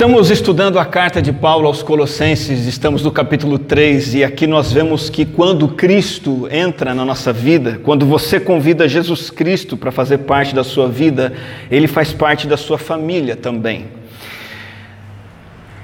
Estamos 0.00 0.30
estudando 0.30 0.78
a 0.78 0.84
carta 0.86 1.20
de 1.20 1.30
Paulo 1.30 1.66
aos 1.66 1.82
Colossenses, 1.82 2.64
estamos 2.64 3.02
no 3.02 3.12
capítulo 3.12 3.58
3 3.58 4.14
e 4.14 4.24
aqui 4.24 4.46
nós 4.46 4.72
vemos 4.72 5.10
que 5.10 5.26
quando 5.26 5.68
Cristo 5.68 6.48
entra 6.50 6.94
na 6.94 7.04
nossa 7.04 7.34
vida, 7.34 7.78
quando 7.84 8.06
você 8.06 8.40
convida 8.40 8.88
Jesus 8.88 9.28
Cristo 9.28 9.76
para 9.76 9.92
fazer 9.92 10.16
parte 10.16 10.54
da 10.54 10.64
sua 10.64 10.88
vida, 10.88 11.34
ele 11.70 11.86
faz 11.86 12.14
parte 12.14 12.46
da 12.46 12.56
sua 12.56 12.78
família 12.78 13.36
também. 13.36 13.88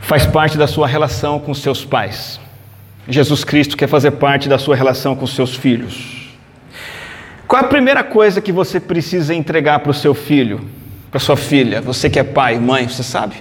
Faz 0.00 0.24
parte 0.24 0.56
da 0.56 0.66
sua 0.66 0.86
relação 0.86 1.38
com 1.38 1.52
seus 1.52 1.84
pais. 1.84 2.40
Jesus 3.06 3.44
Cristo 3.44 3.76
quer 3.76 3.86
fazer 3.86 4.12
parte 4.12 4.48
da 4.48 4.56
sua 4.56 4.74
relação 4.74 5.14
com 5.14 5.26
seus 5.26 5.54
filhos. 5.54 6.34
Qual 7.46 7.60
é 7.60 7.66
a 7.66 7.68
primeira 7.68 8.02
coisa 8.02 8.40
que 8.40 8.50
você 8.50 8.80
precisa 8.80 9.34
entregar 9.34 9.80
para 9.80 9.90
o 9.90 9.94
seu 9.94 10.14
filho, 10.14 10.62
para 11.10 11.20
sua 11.20 11.36
filha? 11.36 11.82
Você 11.82 12.08
que 12.08 12.18
é 12.18 12.24
pai, 12.24 12.58
mãe, 12.58 12.88
você 12.88 13.02
sabe? 13.02 13.34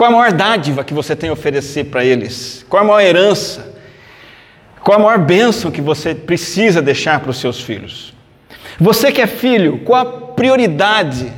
Qual 0.00 0.10
a 0.10 0.16
maior 0.16 0.32
dádiva 0.32 0.82
que 0.82 0.94
você 0.94 1.14
tem 1.14 1.28
a 1.28 1.34
oferecer 1.34 1.84
para 1.84 2.02
eles? 2.02 2.64
Qual 2.70 2.82
a 2.82 2.86
maior 2.86 3.02
herança? 3.02 3.74
Qual 4.82 4.98
a 4.98 5.02
maior 5.02 5.18
bênção 5.18 5.70
que 5.70 5.82
você 5.82 6.14
precisa 6.14 6.80
deixar 6.80 7.20
para 7.20 7.30
os 7.30 7.36
seus 7.36 7.60
filhos? 7.60 8.14
Você 8.80 9.12
que 9.12 9.20
é 9.20 9.26
filho, 9.26 9.80
qual 9.80 10.00
a 10.00 10.06
prioridade, 10.32 11.30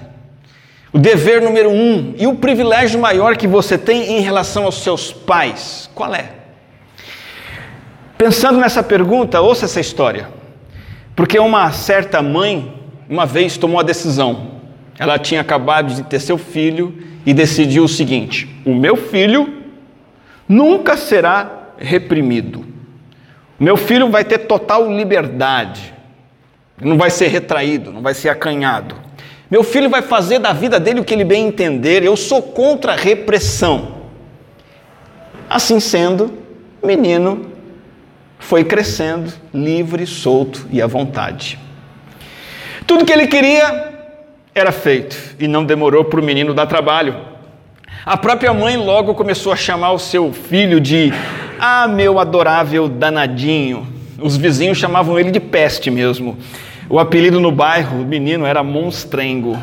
o 0.92 0.98
dever 1.00 1.42
número 1.42 1.70
um 1.70 2.14
e 2.16 2.24
o 2.28 2.36
privilégio 2.36 3.00
maior 3.00 3.36
que 3.36 3.48
você 3.48 3.76
tem 3.76 4.12
em 4.12 4.20
relação 4.20 4.62
aos 4.62 4.80
seus 4.80 5.12
pais? 5.12 5.90
Qual 5.92 6.14
é? 6.14 6.30
Pensando 8.16 8.60
nessa 8.60 8.80
pergunta, 8.80 9.40
ouça 9.40 9.64
essa 9.64 9.80
história. 9.80 10.28
Porque 11.16 11.36
uma 11.36 11.72
certa 11.72 12.22
mãe, 12.22 12.80
uma 13.08 13.26
vez, 13.26 13.56
tomou 13.56 13.80
a 13.80 13.82
decisão. 13.82 14.52
Ela 14.96 15.18
tinha 15.18 15.40
acabado 15.40 15.92
de 15.92 16.04
ter 16.04 16.20
seu 16.20 16.38
filho 16.38 17.10
e 17.24 17.32
decidiu 17.32 17.84
o 17.84 17.88
seguinte: 17.88 18.48
o 18.64 18.74
meu 18.74 18.96
filho 18.96 19.62
nunca 20.48 20.96
será 20.96 21.70
reprimido. 21.78 22.64
O 23.58 23.64
meu 23.64 23.76
filho 23.76 24.10
vai 24.10 24.24
ter 24.24 24.38
total 24.38 24.90
liberdade. 24.90 25.92
Não 26.80 26.98
vai 26.98 27.10
ser 27.10 27.28
retraído, 27.28 27.92
não 27.92 28.02
vai 28.02 28.14
ser 28.14 28.28
acanhado. 28.28 28.96
Meu 29.50 29.62
filho 29.62 29.88
vai 29.88 30.02
fazer 30.02 30.38
da 30.38 30.52
vida 30.52 30.80
dele 30.80 31.00
o 31.00 31.04
que 31.04 31.14
ele 31.14 31.24
bem 31.24 31.46
entender. 31.46 32.02
Eu 32.02 32.16
sou 32.16 32.42
contra 32.42 32.92
a 32.92 32.96
repressão. 32.96 34.02
Assim 35.48 35.78
sendo, 35.78 36.32
menino 36.82 37.52
foi 38.38 38.64
crescendo, 38.64 39.32
livre, 39.54 40.06
solto 40.06 40.66
e 40.72 40.82
à 40.82 40.86
vontade. 40.86 41.58
Tudo 42.86 43.04
que 43.04 43.12
ele 43.12 43.26
queria 43.26 43.91
era 44.54 44.70
feito 44.70 45.16
e 45.38 45.48
não 45.48 45.64
demorou 45.64 46.04
para 46.04 46.20
o 46.20 46.22
menino 46.22 46.52
dar 46.52 46.66
trabalho. 46.66 47.16
A 48.04 48.16
própria 48.16 48.52
mãe 48.52 48.76
logo 48.76 49.14
começou 49.14 49.52
a 49.52 49.56
chamar 49.56 49.92
o 49.92 49.98
seu 49.98 50.32
filho 50.32 50.78
de 50.78 51.12
Ah, 51.58 51.88
meu 51.88 52.18
adorável 52.18 52.88
danadinho. 52.88 53.86
Os 54.20 54.36
vizinhos 54.36 54.76
chamavam 54.76 55.18
ele 55.18 55.30
de 55.30 55.40
peste 55.40 55.90
mesmo. 55.90 56.36
O 56.90 56.98
apelido 56.98 57.40
no 57.40 57.50
bairro 57.50 57.98
do 57.98 58.04
menino 58.04 58.44
era 58.44 58.62
Monstrengo. 58.62 59.56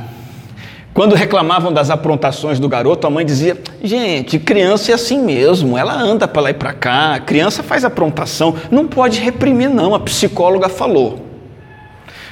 Quando 0.92 1.14
reclamavam 1.14 1.72
das 1.72 1.92
aprontações 1.92 2.60
do 2.60 2.68
garoto, 2.68 3.06
a 3.06 3.10
mãe 3.10 3.24
dizia: 3.24 3.58
Gente, 3.84 4.40
criança 4.40 4.92
é 4.92 4.96
assim 4.96 5.22
mesmo, 5.24 5.78
ela 5.78 5.94
anda 5.94 6.28
para 6.28 6.42
lá 6.42 6.50
e 6.50 6.54
para 6.54 6.74
cá, 6.74 7.20
criança 7.20 7.62
faz 7.62 7.86
aprontação, 7.86 8.56
não 8.72 8.88
pode 8.88 9.20
reprimir, 9.20 9.70
não, 9.70 9.94
a 9.94 10.00
psicóloga 10.00 10.68
falou. 10.68 11.29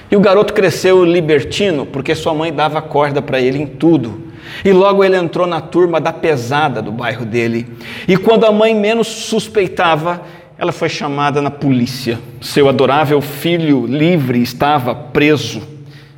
E 0.09 0.15
o 0.15 0.19
garoto 0.19 0.53
cresceu 0.53 1.03
libertino 1.03 1.85
porque 1.85 2.15
sua 2.15 2.33
mãe 2.33 2.51
dava 2.53 2.81
corda 2.81 3.21
para 3.21 3.39
ele 3.39 3.61
em 3.61 3.67
tudo. 3.67 4.27
E 4.63 4.71
logo 4.71 5.03
ele 5.03 5.17
entrou 5.17 5.45
na 5.45 5.59
turma 5.59 5.99
da 5.99 6.13
pesada 6.13 6.81
do 6.81 6.91
bairro 6.91 7.25
dele. 7.25 7.67
E 8.07 8.15
quando 8.15 8.45
a 8.45 8.51
mãe 8.51 8.73
menos 8.73 9.07
suspeitava, 9.07 10.21
ela 10.57 10.71
foi 10.71 10.89
chamada 10.89 11.41
na 11.41 11.51
polícia. 11.51 12.19
Seu 12.41 12.69
adorável 12.69 13.21
filho 13.21 13.85
livre 13.85 14.41
estava 14.41 14.95
preso, 14.95 15.61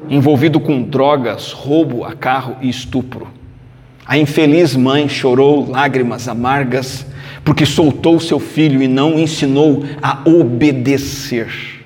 envolvido 0.10 0.60
com 0.60 0.82
drogas, 0.82 1.52
roubo 1.52 2.06
a 2.06 2.14
carro 2.14 2.56
e 2.62 2.70
estupro. 2.70 3.28
A 4.06 4.18
infeliz 4.18 4.76
mãe 4.76 5.10
chorou 5.10 5.70
lágrimas 5.70 6.28
amargas 6.28 7.06
porque 7.44 7.66
soltou 7.66 8.20
seu 8.20 8.40
filho 8.40 8.82
e 8.82 8.88
não 8.88 9.20
ensinou 9.20 9.84
a 10.02 10.22
obedecer. 10.26 11.79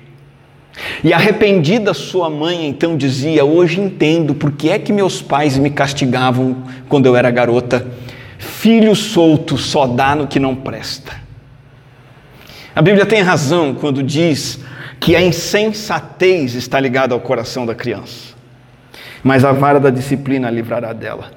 E 1.04 1.12
arrependida 1.12 1.92
sua 1.92 2.30
mãe 2.30 2.66
então 2.66 2.96
dizia: 2.96 3.44
Hoje 3.44 3.78
entendo 3.78 4.34
por 4.34 4.52
que 4.52 4.70
é 4.70 4.78
que 4.78 4.90
meus 4.90 5.20
pais 5.20 5.58
me 5.58 5.68
castigavam 5.68 6.64
quando 6.88 7.04
eu 7.04 7.14
era 7.14 7.30
garota. 7.30 7.86
Filho 8.38 8.96
solto 8.96 9.58
só 9.58 9.86
dá 9.86 10.14
no 10.14 10.26
que 10.26 10.40
não 10.40 10.56
presta. 10.56 11.12
A 12.74 12.80
Bíblia 12.80 13.04
tem 13.04 13.20
razão 13.20 13.74
quando 13.74 14.02
diz 14.02 14.58
que 14.98 15.14
a 15.14 15.20
insensatez 15.20 16.54
está 16.54 16.80
ligada 16.80 17.12
ao 17.12 17.20
coração 17.20 17.66
da 17.66 17.74
criança, 17.74 18.34
mas 19.22 19.44
a 19.44 19.52
vara 19.52 19.78
da 19.78 19.90
disciplina 19.90 20.50
livrará 20.50 20.94
dela. 20.94 21.30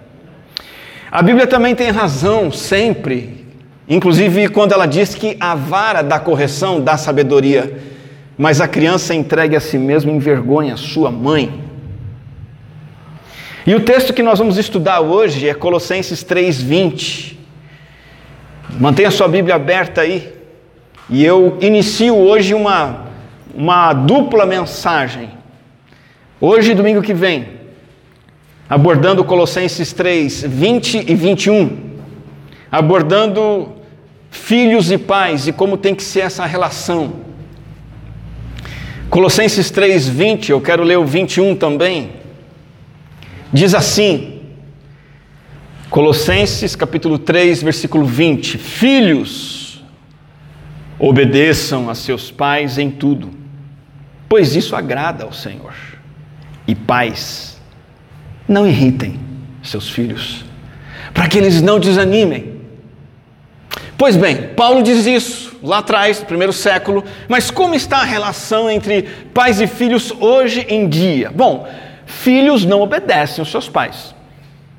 A 1.12 1.22
Bíblia 1.22 1.46
também 1.46 1.76
tem 1.76 1.92
razão 1.92 2.52
sempre, 2.52 3.46
inclusive 3.88 4.48
quando 4.48 4.72
ela 4.72 4.86
diz 4.86 5.14
que 5.14 5.36
a 5.40 5.54
vara 5.56 6.02
da 6.02 6.20
correção 6.20 6.80
dá 6.80 6.98
sabedoria 6.98 7.97
mas 8.38 8.62
a 8.62 8.68
criança 8.68 9.16
entregue 9.16 9.56
a 9.56 9.60
si 9.60 9.78
mesmo 9.78 10.12
envergonha 10.12 10.78
sua 10.78 11.10
mãe. 11.10 11.64
E 13.66 13.74
o 13.74 13.82
texto 13.82 14.14
que 14.14 14.24
nós 14.24 14.40
vamos 14.40 14.58
estudar 14.58 15.02
hoje 15.02 15.50
é 15.50 15.54
Colossenses 15.54 16.24
3:20. 16.24 17.38
Mantenha 18.80 19.12
sua 19.12 19.28
Bíblia 19.28 19.56
aberta 19.56 20.02
aí. 20.02 20.34
E 21.10 21.24
eu 21.24 21.58
inicio 21.62 22.16
hoje 22.16 22.54
uma 22.54 23.08
uma 23.58 23.92
dupla 23.92 24.46
mensagem. 24.46 25.32
Hoje, 26.40 26.76
domingo 26.76 27.02
que 27.02 27.14
vem, 27.16 27.48
abordando 28.70 29.26
Colossenses 29.26 29.92
3, 29.92 30.44
20 30.44 31.12
e 31.12 31.16
21, 31.16 31.98
abordando 32.72 33.74
filhos 34.30 34.92
e 34.92 34.98
pais 35.00 35.48
e 35.48 35.52
como 35.52 35.76
tem 35.76 35.96
que 35.96 36.04
ser 36.04 36.20
essa 36.20 36.46
relação. 36.46 37.14
Colossenses 39.10 39.72
3, 39.72 40.10
20, 40.10 40.52
eu 40.52 40.60
quero 40.60 40.84
ler 40.84 40.98
o 40.98 41.06
21 41.06 41.56
também. 41.56 42.12
Diz 43.54 43.74
assim, 43.74 44.42
Colossenses 45.90 46.76
capítulo 46.76 47.18
3, 47.18 47.64
versículo 47.64 48.06
20: 48.06 48.58
Filhos, 48.58 49.82
obedeçam 51.00 51.90
a 51.90 51.96
seus 51.96 52.30
pais 52.30 52.78
em 52.78 52.92
tudo, 52.92 53.32
pois 54.28 54.56
isso 54.56 54.76
agrada 54.76 55.24
ao 55.24 55.32
Senhor. 55.32 55.74
E 56.68 56.76
pais, 56.76 57.58
não 58.46 58.68
irritem 58.68 59.18
seus 59.64 59.90
filhos, 59.90 60.44
para 61.14 61.30
que 61.30 61.38
eles 61.38 61.62
não 61.62 61.80
desanimem. 61.80 62.58
Pois 63.98 64.18
bem, 64.18 64.50
Paulo 64.50 64.84
diz 64.84 65.06
isso 65.06 65.47
lá 65.62 65.80
atrás, 65.80 66.20
no 66.20 66.26
primeiro 66.26 66.54
século, 66.54 67.04
mas 67.28 67.52
como 67.52 67.76
está 67.76 67.98
a 67.98 68.04
relação 68.04 68.70
entre 68.70 69.04
pais 69.34 69.60
e 69.60 69.68
filhos 69.68 70.12
hoje 70.20 70.66
em 70.70 70.88
dia? 70.88 71.32
Bom, 71.34 71.68
filhos 72.06 72.66
não 72.66 72.82
obedecem 72.82 73.42
aos 73.42 73.50
seus 73.50 73.70
pais, 73.70 74.16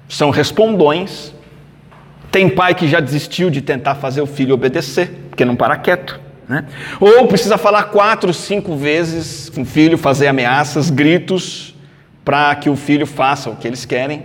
são 0.08 0.30
respondões. 0.30 1.32
Tem 2.30 2.48
pai 2.48 2.74
que 2.74 2.86
já 2.86 3.00
desistiu 3.00 3.48
de 3.48 3.62
tentar 3.62 3.94
fazer 3.94 4.20
o 4.20 4.26
filho 4.26 4.54
obedecer, 4.54 5.10
porque 5.30 5.44
não 5.44 5.56
para 5.56 5.76
quieto. 5.78 6.20
Né? 6.46 6.64
Ou 7.00 7.26
precisa 7.26 7.58
falar 7.58 7.84
quatro, 7.84 8.32
cinco 8.32 8.76
vezes 8.76 9.48
com 9.50 9.62
o 9.62 9.64
filho, 9.64 9.98
fazer 9.98 10.28
ameaças, 10.28 10.90
gritos, 10.90 11.74
para 12.24 12.54
que 12.54 12.68
o 12.68 12.76
filho 12.76 13.06
faça 13.06 13.48
o 13.48 13.56
que 13.56 13.66
eles 13.66 13.84
querem. 13.84 14.24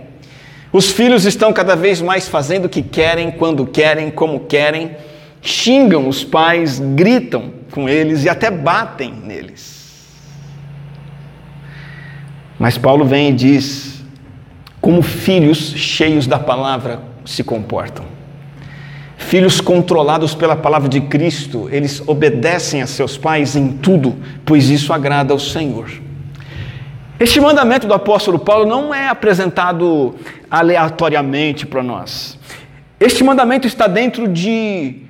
Os 0.72 0.90
filhos 0.90 1.24
estão 1.24 1.52
cada 1.52 1.76
vez 1.76 2.00
mais 2.00 2.28
fazendo 2.28 2.64
o 2.64 2.68
que 2.68 2.82
querem, 2.82 3.30
quando 3.30 3.64
querem, 3.66 4.10
como 4.10 4.40
querem, 4.40 4.96
xingam 5.44 6.08
os 6.08 6.24
pais, 6.24 6.80
gritam 6.80 7.52
com 7.70 7.88
eles 7.88 8.24
e 8.24 8.28
até 8.28 8.50
batem 8.50 9.12
neles. 9.12 10.08
Mas 12.58 12.78
Paulo 12.78 13.04
vem 13.04 13.28
e 13.28 13.32
diz: 13.32 14.02
como 14.80 15.02
filhos 15.02 15.74
cheios 15.76 16.26
da 16.26 16.38
palavra 16.38 17.00
se 17.24 17.44
comportam. 17.44 18.06
Filhos 19.16 19.60
controlados 19.60 20.34
pela 20.34 20.56
palavra 20.56 20.88
de 20.88 21.00
Cristo, 21.02 21.68
eles 21.70 22.02
obedecem 22.06 22.82
a 22.82 22.86
seus 22.86 23.16
pais 23.16 23.54
em 23.56 23.68
tudo, 23.68 24.16
pois 24.44 24.68
isso 24.68 24.92
agrada 24.92 25.32
ao 25.32 25.38
Senhor. 25.38 25.90
Este 27.18 27.40
mandamento 27.40 27.86
do 27.86 27.94
apóstolo 27.94 28.38
Paulo 28.38 28.66
não 28.66 28.94
é 28.94 29.08
apresentado 29.08 30.14
aleatoriamente 30.50 31.64
para 31.64 31.82
nós. 31.82 32.38
Este 32.98 33.22
mandamento 33.24 33.66
está 33.66 33.86
dentro 33.86 34.28
de, 34.28 35.03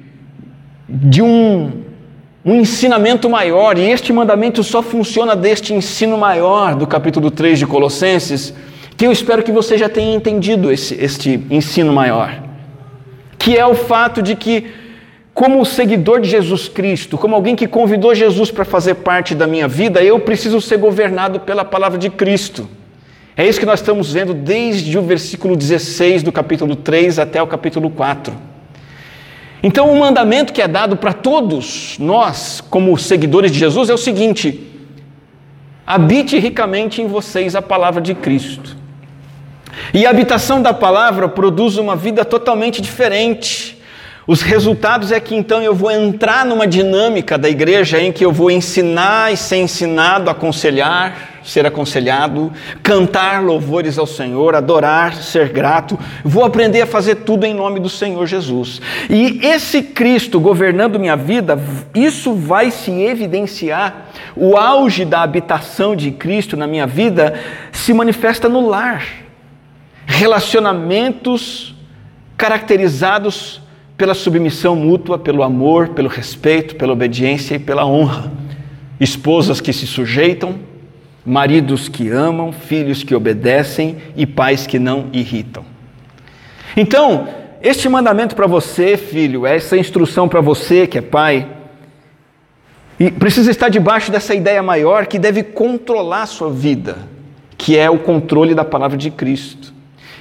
de 0.89 1.23
um, 1.23 1.83
um 2.45 2.57
ensinamento 2.57 3.29
maior, 3.29 3.79
e 3.79 3.91
este 3.91 4.13
mandamento 4.13 4.63
só 4.63 4.83
funciona 4.83 5.35
deste 5.35 5.73
ensino 5.73 6.19
maior 6.19 6.75
do 6.75 6.87
capítulo 6.87 7.31
3 7.31 7.59
de 7.59 7.67
Colossenses, 7.67 8.53
que 8.97 9.07
eu 9.07 9.13
espero 9.13 9.43
que 9.43 9.51
você 9.51 9.77
já 9.77 9.89
tenha 9.89 10.15
entendido 10.15 10.71
esse, 10.71 10.95
este 10.95 11.45
ensino 11.51 11.93
maior. 11.93 12.43
que 13.39 13.57
é 13.57 13.67
o 13.67 13.75
fato 13.75 14.23
de 14.23 14.35
que, 14.35 14.69
como 15.35 15.63
seguidor 15.67 16.21
de 16.21 16.31
Jesus 16.31 16.67
Cristo, 16.67 17.19
como 17.19 17.35
alguém 17.35 17.55
que 17.55 17.67
convidou 17.67 18.15
Jesus 18.15 18.51
para 18.51 18.65
fazer 18.65 18.95
parte 18.95 19.35
da 19.35 19.47
minha 19.47 19.69
vida, 19.69 20.03
eu 20.03 20.19
preciso 20.19 20.63
ser 20.63 20.79
governado 20.79 21.41
pela 21.41 21.63
palavra 21.63 21.99
de 21.99 22.09
Cristo. 22.09 22.67
É 23.37 23.47
isso 23.47 23.61
que 23.61 23.67
nós 23.67 23.81
estamos 23.81 24.13
vendo 24.13 24.33
desde 24.33 24.97
o 24.97 25.03
versículo 25.03 25.57
16 25.57 26.23
do 26.23 26.33
capítulo 26.33 26.75
3 26.77 27.19
até 27.19 27.43
o 27.43 27.47
capítulo 27.47 27.91
4. 27.91 28.33
Então, 29.67 29.91
o 29.91 29.99
mandamento 29.99 30.53
que 30.53 30.61
é 30.61 30.69
dado 30.69 30.95
para 30.95 31.15
todos 31.15 31.97
nós, 31.99 32.61
como 32.69 32.99
seguidores 32.99 33.51
de 33.51 33.59
Jesus, 33.59 33.89
é 33.89 33.95
o 33.95 33.99
seguinte: 33.99 34.61
habite 35.87 36.39
ricamente 36.39 37.01
em 37.01 37.07
vocês 37.07 37.57
a 37.57 37.63
palavra 37.63 38.03
de 38.03 38.15
Cristo. 38.15 38.77
E 39.95 40.05
a 40.05 40.11
habitação 40.11 40.61
da 40.61 40.75
palavra 40.75 41.31
produz 41.31 41.79
uma 41.79 41.97
vida 41.97 42.27
totalmente 42.27 42.83
diferente. 42.83 43.81
Os 44.27 44.43
resultados 44.43 45.11
é 45.11 45.19
que 45.19 45.35
então 45.35 45.63
eu 45.63 45.75
vou 45.75 45.91
entrar 45.91 46.45
numa 46.45 46.67
dinâmica 46.67 47.39
da 47.39 47.49
igreja 47.49 47.99
em 47.99 48.13
que 48.13 48.23
eu 48.23 48.33
vou 48.33 48.51
ensinar 48.51 49.33
e 49.33 49.37
ser 49.37 49.57
ensinado, 49.57 50.29
aconselhar, 50.29 51.34
ser 51.45 51.67
aconselhado, 51.67 52.51
cantar 52.83 53.43
louvores 53.43 53.99
ao 53.99 54.07
Senhor, 54.07 54.55
adorar, 54.55 55.15
ser 55.15 55.51
grato. 55.51 55.99
Vou 56.25 56.45
aprender 56.45 56.81
a 56.81 56.87
fazer 56.87 57.17
tudo 57.17 57.45
em 57.45 57.53
nome 57.53 57.79
do 57.79 57.89
Senhor 57.89 58.27
Jesus. 58.27 58.81
E 59.11 59.41
esse 59.43 59.83
Cristo 59.83 60.41
governando 60.41 60.99
minha 60.99 61.17
vida, 61.17 61.61
isso 61.95 62.35
vai 62.35 62.71
se 62.71 62.91
evidenciar. 62.91 64.07
O 64.35 64.57
auge 64.57 65.05
da 65.05 65.23
habitação 65.23 65.95
de 65.95 66.11
Cristo 66.11 66.57
na 66.57 66.67
minha 66.67 66.87
vida 66.87 67.39
se 67.71 67.93
manifesta 67.93 68.49
no 68.49 68.67
lar. 68.67 69.07
Relacionamentos 70.07 71.75
caracterizados 72.37 73.63
pela 73.97 74.15
submissão 74.15 74.75
mútua, 74.75 75.19
pelo 75.19 75.43
amor, 75.43 75.91
pelo 75.91 76.09
respeito, 76.09 76.75
pela 76.75 76.93
obediência 76.93 77.55
e 77.55 77.59
pela 77.59 77.87
honra. 77.87 78.33
Esposas 78.99 79.61
que 79.61 79.73
se 79.73 79.87
sujeitam, 79.87 80.59
maridos 81.25 81.89
que 81.89 82.11
amam, 82.11 82.53
filhos 82.53 83.03
que 83.03 83.15
obedecem 83.15 83.97
e 84.17 84.27
pais 84.27 84.67
que 84.67 84.79
não 84.79 85.09
irritam. 85.13 85.65
Então, 86.77 87.29
este 87.63 87.89
mandamento 87.89 88.37
para 88.37 88.47
você, 88.47 88.97
filho, 88.97 89.47
essa 89.47 89.77
instrução 89.77 90.29
para 90.29 90.41
você 90.41 90.87
que 90.87 90.99
é 90.99 91.03
pai, 91.03 91.49
e 93.01 93.11
precisa 93.11 93.51
estar 93.51 93.69
debaixo 93.69 94.13
dessa 94.13 94.35
ideia 94.35 94.63
maior 94.63 95.07
que 95.07 95.19
deve 95.19 95.43
controlar 95.43 96.23
a 96.23 96.27
sua 96.27 96.51
vida, 96.51 96.99
que 97.57 97.77
é 97.77 97.89
o 97.91 97.99
controle 97.99 98.55
da 98.55 98.65
palavra 98.65 98.97
de 98.97 99.11
Cristo. 99.11 99.73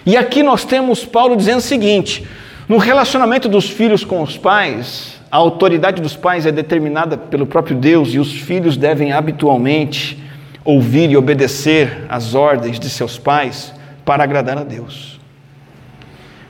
E 0.06 0.18
aqui 0.18 0.42
nós 0.42 0.66
temos 0.66 1.06
Paulo 1.06 1.36
dizendo 1.36 1.60
o 1.60 1.62
seguinte: 1.62 2.26
no 2.68 2.78
relacionamento 2.78 3.48
dos 3.48 3.70
filhos 3.70 4.04
com 4.04 4.22
os 4.22 4.38
pais, 4.38 5.20
a 5.30 5.38
autoridade 5.38 6.02
dos 6.02 6.16
pais 6.16 6.46
é 6.46 6.52
determinada 6.52 7.18
pelo 7.18 7.46
próprio 7.46 7.76
Deus 7.76 8.14
e 8.14 8.20
os 8.20 8.32
filhos 8.32 8.78
devem 8.78 9.12
habitualmente 9.12 10.23
ouvir 10.64 11.10
e 11.12 11.18
obedecer 11.18 12.06
às 12.10 12.36
ordens 12.36 12.80
de 12.80 12.90
seus 12.90 13.18
pais 13.18 13.74
para 14.06 14.24
agradar 14.24 14.58
a 14.58 14.64
Deus. 14.64 15.20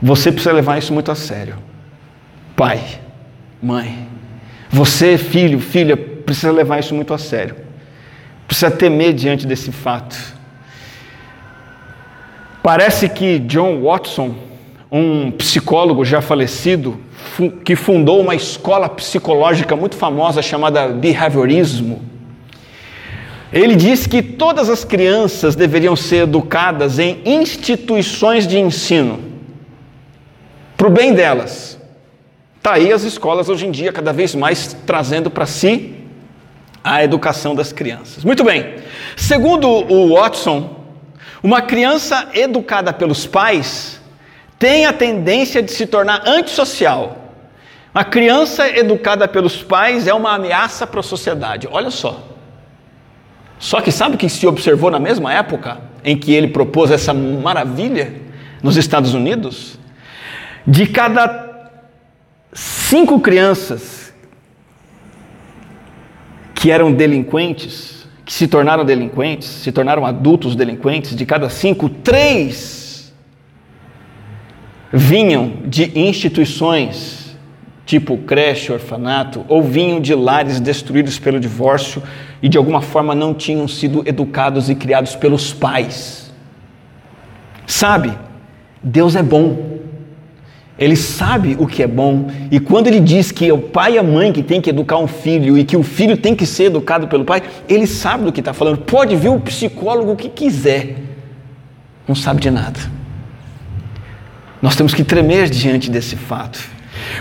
Você 0.01 0.31
precisa 0.31 0.54
levar 0.54 0.77
isso 0.77 0.94
muito 0.94 1.12
a 1.12 1.15
sério. 1.15 1.56
Pai, 2.56 2.81
mãe, 3.62 4.07
você, 4.69 5.18
filho, 5.18 5.60
filha, 5.60 5.95
precisa 5.95 6.51
levar 6.51 6.80
isso 6.80 6.94
muito 6.94 7.13
a 7.13 7.18
sério. 7.18 7.56
Precisa 8.48 8.69
temer 8.69 9.13
diante 9.13 9.48
desse 9.48 9.71
fato. 9.71 10.18
Parece 12.62 13.09
que 13.09 13.39
John 13.39 13.81
Watson 13.81 14.36
um 14.95 15.31
psicólogo 15.31 16.06
já 16.06 16.21
falecido, 16.21 17.00
que 17.66 17.75
fundou 17.75 18.21
uma 18.21 18.36
escola 18.36 18.88
psicológica 18.88 19.75
muito 19.75 19.95
famosa 19.95 20.39
chamada 20.39 20.88
behaviorismo. 20.88 22.12
Ele 23.53 23.75
diz 23.75 24.07
que 24.07 24.23
todas 24.23 24.67
as 24.67 24.83
crianças 24.83 25.55
deveriam 25.55 25.95
ser 25.95 26.23
educadas 26.23 26.97
em 26.97 27.21
instituições 27.23 28.47
de 28.47 28.57
ensino, 28.57 29.19
para 30.75 30.88
o 30.88 30.89
bem 30.89 31.13
delas. 31.13 31.79
Está 32.57 32.73
aí 32.73 32.91
as 32.91 33.03
escolas 33.03 33.50
hoje 33.50 33.67
em 33.67 33.71
dia, 33.71 33.94
cada 33.94 34.11
vez 34.11 34.33
mais 34.33 34.75
trazendo 34.88 35.29
para 35.29 35.45
si 35.45 35.94
a 36.83 37.03
educação 37.03 37.53
das 37.53 37.71
crianças. 37.71 38.23
Muito 38.23 38.44
bem, 38.44 38.77
segundo 39.15 39.69
o 39.69 40.15
Watson, 40.15 40.83
uma 41.44 41.61
criança 41.61 42.29
educada 42.33 42.91
pelos 42.91 43.27
pais 43.27 44.01
tem 44.57 44.88
a 44.88 44.94
tendência 44.94 45.61
de 45.61 45.71
se 45.71 45.85
tornar 45.85 46.23
antissocial. 46.25 47.17
A 47.94 48.03
criança 48.03 48.67
educada 48.67 49.27
pelos 49.27 49.61
pais 49.61 50.07
é 50.07 50.13
uma 50.13 50.33
ameaça 50.33 50.88
para 50.88 51.01
a 51.01 51.03
sociedade. 51.03 51.67
Olha 51.71 51.91
só. 51.91 52.32
Só 53.63 53.80
que 53.80 53.94
sabe 53.94 54.15
o 54.15 54.18
que 54.18 54.27
se 54.27 54.45
observou 54.45 54.92
na 54.92 55.00
mesma 55.00 55.33
época 55.33 55.80
em 56.04 56.18
que 56.18 56.33
ele 56.33 56.50
propôs 56.50 56.92
essa 56.92 57.13
maravilha 57.13 58.13
nos 58.62 58.75
Estados 58.75 59.13
Unidos? 59.13 59.80
De 60.68 60.86
cada 60.86 61.71
cinco 62.51 63.21
crianças 63.21 64.13
que 66.54 66.69
eram 66.69 66.92
delinquentes, 66.92 68.06
que 68.25 68.33
se 68.33 68.50
tornaram 68.50 68.83
delinquentes, 68.83 69.48
se 69.48 69.71
tornaram 69.71 70.06
adultos 70.06 70.57
delinquentes, 70.57 71.16
de 71.16 71.25
cada 71.25 71.50
cinco, 71.50 71.88
três 71.88 73.13
vinham 74.92 75.54
de 75.63 75.98
instituições 75.98 77.22
tipo 77.85 78.18
creche, 78.18 78.71
orfanato, 78.71 79.45
ou 79.47 79.62
vinham 79.62 80.00
de 80.00 80.15
lares 80.15 80.59
destruídos 80.59 81.19
pelo 81.19 81.39
divórcio 81.39 82.01
e 82.41 82.47
de 82.47 82.57
alguma 82.57 82.81
forma 82.81 83.13
não 83.13 83.33
tinham 83.33 83.68
sido 83.68 84.03
educados 84.06 84.69
e 84.69 84.75
criados 84.75 85.15
pelos 85.15 85.53
pais. 85.53 86.31
Sabe, 87.65 88.13
Deus 88.81 89.15
é 89.15 89.24
bom. 89.24 89.74
Ele 90.77 90.95
sabe 90.95 91.56
o 91.59 91.68
que 91.68 91.83
é 91.83 91.88
bom, 91.88 92.31
e 92.50 92.59
quando 92.59 92.88
ele 92.88 93.00
diz 93.00 93.31
que 93.31 93.47
é 93.47 93.53
o 93.53 93.59
pai 93.59 93.94
e 93.94 93.97
a 94.00 94.03
mãe 94.03 94.33
que 94.33 94.41
tem 94.41 94.59
que 94.59 94.71
educar 94.71 94.97
um 94.97 95.06
filho 95.06 95.56
e 95.56 95.63
que 95.63 95.77
o 95.77 95.83
filho 95.83 96.18
tem 96.18 96.35
que 96.35 96.47
ser 96.47 96.65
educado 96.65 97.07
pelo 97.07 97.24
pai, 97.24 97.44
ele 97.69 97.85
sabe 97.85 98.24
do 98.24 98.31
que 98.31 98.41
está 98.41 98.53
falando. 98.53 98.80
Pode 98.80 99.15
vir 99.15 99.30
o 99.30 99.39
psicólogo 99.39 100.15
que 100.15 100.27
quiser, 100.27 100.95
não 102.07 102.15
sabe 102.15 102.41
de 102.41 102.50
nada. 102.50 102.80
Nós 104.63 104.75
temos 104.75 104.95
que 104.95 105.03
tremer 105.03 105.47
diante 105.47 105.92
desse 105.92 106.16
fato. 106.16 106.59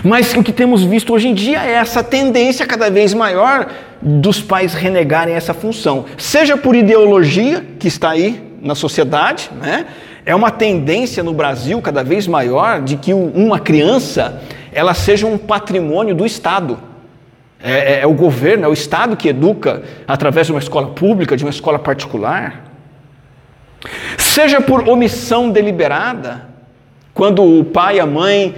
Mas 0.03 0.33
o 0.33 0.43
que 0.43 0.51
temos 0.51 0.83
visto 0.83 1.13
hoje 1.13 1.27
em 1.27 1.33
dia 1.33 1.63
é 1.63 1.73
essa 1.73 2.03
tendência 2.03 2.65
cada 2.65 2.89
vez 2.89 3.13
maior 3.13 3.67
dos 4.01 4.41
pais 4.41 4.73
renegarem 4.73 5.33
essa 5.33 5.53
função, 5.53 6.05
seja 6.17 6.57
por 6.57 6.75
ideologia 6.75 7.65
que 7.79 7.87
está 7.87 8.11
aí 8.11 8.43
na 8.61 8.75
sociedade, 8.75 9.49
né? 9.61 9.85
É 10.25 10.33
uma 10.33 10.51
tendência 10.51 11.21
no 11.21 11.33
Brasil 11.33 11.81
cada 11.81 12.03
vez 12.03 12.27
maior 12.27 12.81
de 12.81 12.95
que 12.95 13.13
uma 13.13 13.59
criança 13.59 14.41
ela 14.71 14.93
seja 14.93 15.27
um 15.27 15.37
patrimônio 15.37 16.15
do 16.15 16.25
Estado. 16.25 16.79
É, 17.61 17.95
é, 17.95 17.99
é 18.01 18.07
o 18.07 18.13
governo, 18.13 18.65
é 18.65 18.67
o 18.67 18.73
Estado 18.73 19.15
que 19.17 19.29
educa 19.29 19.83
através 20.07 20.47
de 20.47 20.53
uma 20.53 20.59
escola 20.59 20.87
pública, 20.87 21.35
de 21.35 21.43
uma 21.43 21.49
escola 21.49 21.77
particular. 21.77 22.71
Seja 24.17 24.61
por 24.61 24.87
omissão 24.87 25.49
deliberada, 25.49 26.47
quando 27.13 27.43
o 27.43 27.63
pai 27.63 27.97
e 27.97 27.99
a 27.99 28.05
mãe 28.05 28.55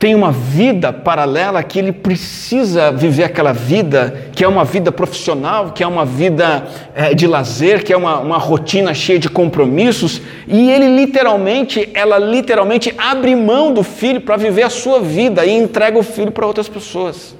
têm 0.00 0.14
uma 0.14 0.32
vida 0.32 0.94
paralela 0.94 1.62
que 1.62 1.78
ele 1.78 1.92
precisa 1.92 2.90
viver 2.90 3.22
aquela 3.22 3.52
vida, 3.52 4.30
que 4.32 4.42
é 4.42 4.48
uma 4.48 4.64
vida 4.64 4.90
profissional, 4.90 5.72
que 5.72 5.82
é 5.82 5.86
uma 5.86 6.06
vida 6.06 6.64
é, 6.94 7.12
de 7.12 7.26
lazer, 7.26 7.84
que 7.84 7.92
é 7.92 7.96
uma, 7.98 8.18
uma 8.18 8.38
rotina 8.38 8.94
cheia 8.94 9.18
de 9.18 9.28
compromissos, 9.28 10.22
e 10.48 10.70
ele 10.70 10.96
literalmente, 10.96 11.90
ela 11.92 12.18
literalmente 12.18 12.94
abre 12.96 13.36
mão 13.36 13.74
do 13.74 13.82
filho 13.82 14.22
para 14.22 14.38
viver 14.38 14.62
a 14.62 14.70
sua 14.70 15.00
vida 15.00 15.44
e 15.44 15.50
entrega 15.50 15.98
o 15.98 16.02
filho 16.02 16.32
para 16.32 16.46
outras 16.46 16.66
pessoas. 16.66 17.36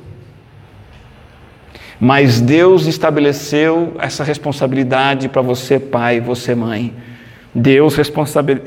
Mas 1.99 2.43
Deus 2.43 2.87
estabeleceu 2.87 3.95
essa 3.99 4.23
responsabilidade 4.23 5.31
para 5.31 5.41
você, 5.41 5.79
pai, 5.79 6.21
você, 6.21 6.55
mãe 6.55 6.93
Deus 7.55 7.97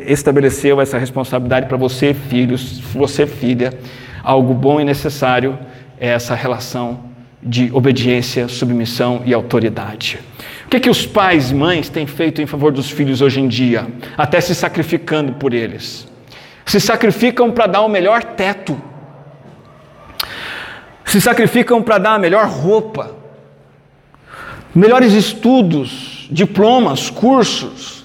estabeleceu 0.05 0.81
essa 0.81 0.97
responsabilidade 0.97 1.67
para 1.67 1.77
você, 1.77 2.13
filhos, 2.13 2.79
você, 2.79 3.25
filha. 3.25 3.73
Algo 4.21 4.53
bom 4.53 4.79
e 4.79 4.83
necessário 4.83 5.57
é 5.99 6.09
essa 6.09 6.35
relação 6.35 7.11
de 7.41 7.69
obediência, 7.73 8.47
submissão 8.47 9.21
e 9.25 9.33
autoridade. 9.33 10.19
O 10.65 10.69
que, 10.69 10.77
é 10.77 10.79
que 10.79 10.89
os 10.89 11.05
pais 11.05 11.51
e 11.51 11.55
mães 11.55 11.87
têm 11.87 12.05
feito 12.05 12.41
em 12.41 12.45
favor 12.45 12.71
dos 12.71 12.89
filhos 12.89 13.21
hoje 13.21 13.39
em 13.39 13.47
dia? 13.47 13.87
Até 14.17 14.41
se 14.41 14.53
sacrificando 14.53 15.33
por 15.33 15.53
eles. 15.53 16.07
Se 16.65 16.79
sacrificam 16.79 17.51
para 17.51 17.67
dar 17.67 17.81
o 17.81 17.89
melhor 17.89 18.23
teto. 18.23 18.81
Se 21.05 21.21
sacrificam 21.21 21.81
para 21.81 21.97
dar 21.97 22.15
a 22.15 22.19
melhor 22.19 22.47
roupa. 22.47 23.15
Melhores 24.75 25.13
estudos, 25.13 26.27
diplomas, 26.31 27.09
cursos 27.09 28.02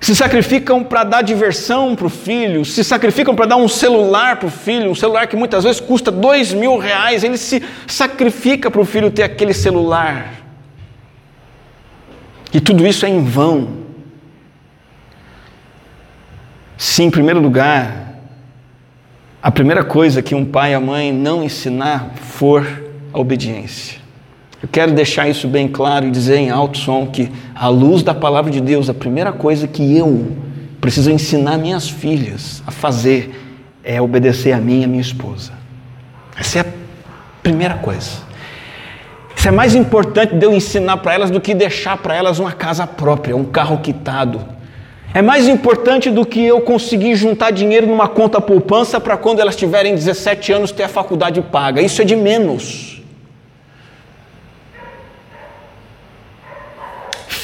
se 0.00 0.14
sacrificam 0.14 0.84
para 0.84 1.04
dar 1.04 1.22
diversão 1.22 1.96
para 1.96 2.06
o 2.06 2.10
filho, 2.10 2.64
se 2.64 2.84
sacrificam 2.84 3.34
para 3.34 3.46
dar 3.46 3.56
um 3.56 3.68
celular 3.68 4.36
para 4.36 4.46
o 4.46 4.50
filho, 4.50 4.90
um 4.90 4.94
celular 4.94 5.26
que 5.26 5.36
muitas 5.36 5.64
vezes 5.64 5.80
custa 5.80 6.10
dois 6.10 6.52
mil 6.52 6.78
reais, 6.78 7.24
ele 7.24 7.36
se 7.36 7.62
sacrifica 7.86 8.70
para 8.70 8.80
o 8.80 8.84
filho 8.84 9.10
ter 9.10 9.24
aquele 9.24 9.52
celular. 9.52 10.34
E 12.52 12.60
tudo 12.60 12.86
isso 12.86 13.04
é 13.04 13.08
em 13.08 13.22
vão. 13.22 13.88
Sim, 16.76 17.06
em 17.06 17.10
primeiro 17.10 17.40
lugar, 17.40 18.14
a 19.42 19.50
primeira 19.50 19.84
coisa 19.84 20.22
que 20.22 20.34
um 20.34 20.44
pai 20.44 20.72
e 20.72 20.74
a 20.74 20.80
mãe 20.80 21.12
não 21.12 21.42
ensinar 21.42 22.12
for 22.16 22.64
a 23.12 23.18
obediência. 23.18 23.98
Eu 24.60 24.68
quero 24.70 24.92
deixar 24.92 25.28
isso 25.28 25.46
bem 25.46 25.68
claro 25.68 26.06
e 26.06 26.10
dizer 26.10 26.36
em 26.36 26.50
alto 26.50 26.78
som 26.78 27.06
que, 27.06 27.30
à 27.54 27.68
luz 27.68 28.02
da 28.02 28.12
palavra 28.12 28.50
de 28.50 28.60
Deus, 28.60 28.90
a 28.90 28.94
primeira 28.94 29.32
coisa 29.32 29.68
que 29.68 29.96
eu 29.96 30.36
preciso 30.80 31.10
ensinar 31.10 31.56
minhas 31.58 31.88
filhas 31.88 32.62
a 32.66 32.70
fazer 32.72 33.34
é 33.84 34.00
obedecer 34.00 34.52
a 34.52 34.58
mim 34.58 34.80
e 34.80 34.84
a 34.84 34.88
minha 34.88 35.00
esposa. 35.00 35.52
Essa 36.36 36.58
é 36.58 36.60
a 36.62 36.66
primeira 37.42 37.74
coisa. 37.74 38.28
Isso 39.36 39.46
é 39.46 39.52
mais 39.52 39.76
importante 39.76 40.34
de 40.34 40.44
eu 40.44 40.52
ensinar 40.52 40.96
para 40.96 41.14
elas 41.14 41.30
do 41.30 41.40
que 41.40 41.54
deixar 41.54 41.96
para 41.96 42.16
elas 42.16 42.40
uma 42.40 42.50
casa 42.50 42.84
própria, 42.84 43.36
um 43.36 43.44
carro 43.44 43.78
quitado. 43.78 44.40
É 45.14 45.22
mais 45.22 45.46
importante 45.46 46.10
do 46.10 46.26
que 46.26 46.44
eu 46.44 46.60
conseguir 46.60 47.14
juntar 47.14 47.52
dinheiro 47.52 47.86
numa 47.86 48.08
conta 48.08 48.40
poupança 48.40 49.00
para 49.00 49.16
quando 49.16 49.38
elas 49.38 49.54
tiverem 49.54 49.94
17 49.94 50.52
anos 50.52 50.72
ter 50.72 50.82
a 50.82 50.88
faculdade 50.88 51.40
paga. 51.40 51.80
Isso 51.80 52.02
é 52.02 52.04
de 52.04 52.16
menos. 52.16 52.97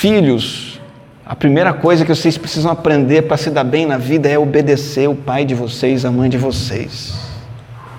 Filhos, 0.04 0.78
a 1.24 1.34
primeira 1.34 1.72
coisa 1.72 2.04
que 2.04 2.14
vocês 2.14 2.36
precisam 2.36 2.70
aprender 2.70 3.22
para 3.22 3.38
se 3.38 3.48
dar 3.48 3.64
bem 3.64 3.86
na 3.86 3.96
vida 3.96 4.28
é 4.28 4.38
obedecer 4.38 5.08
o 5.08 5.14
pai 5.14 5.46
de 5.46 5.54
vocês, 5.54 6.04
a 6.04 6.10
mãe 6.10 6.28
de 6.28 6.36
vocês. 6.36 7.14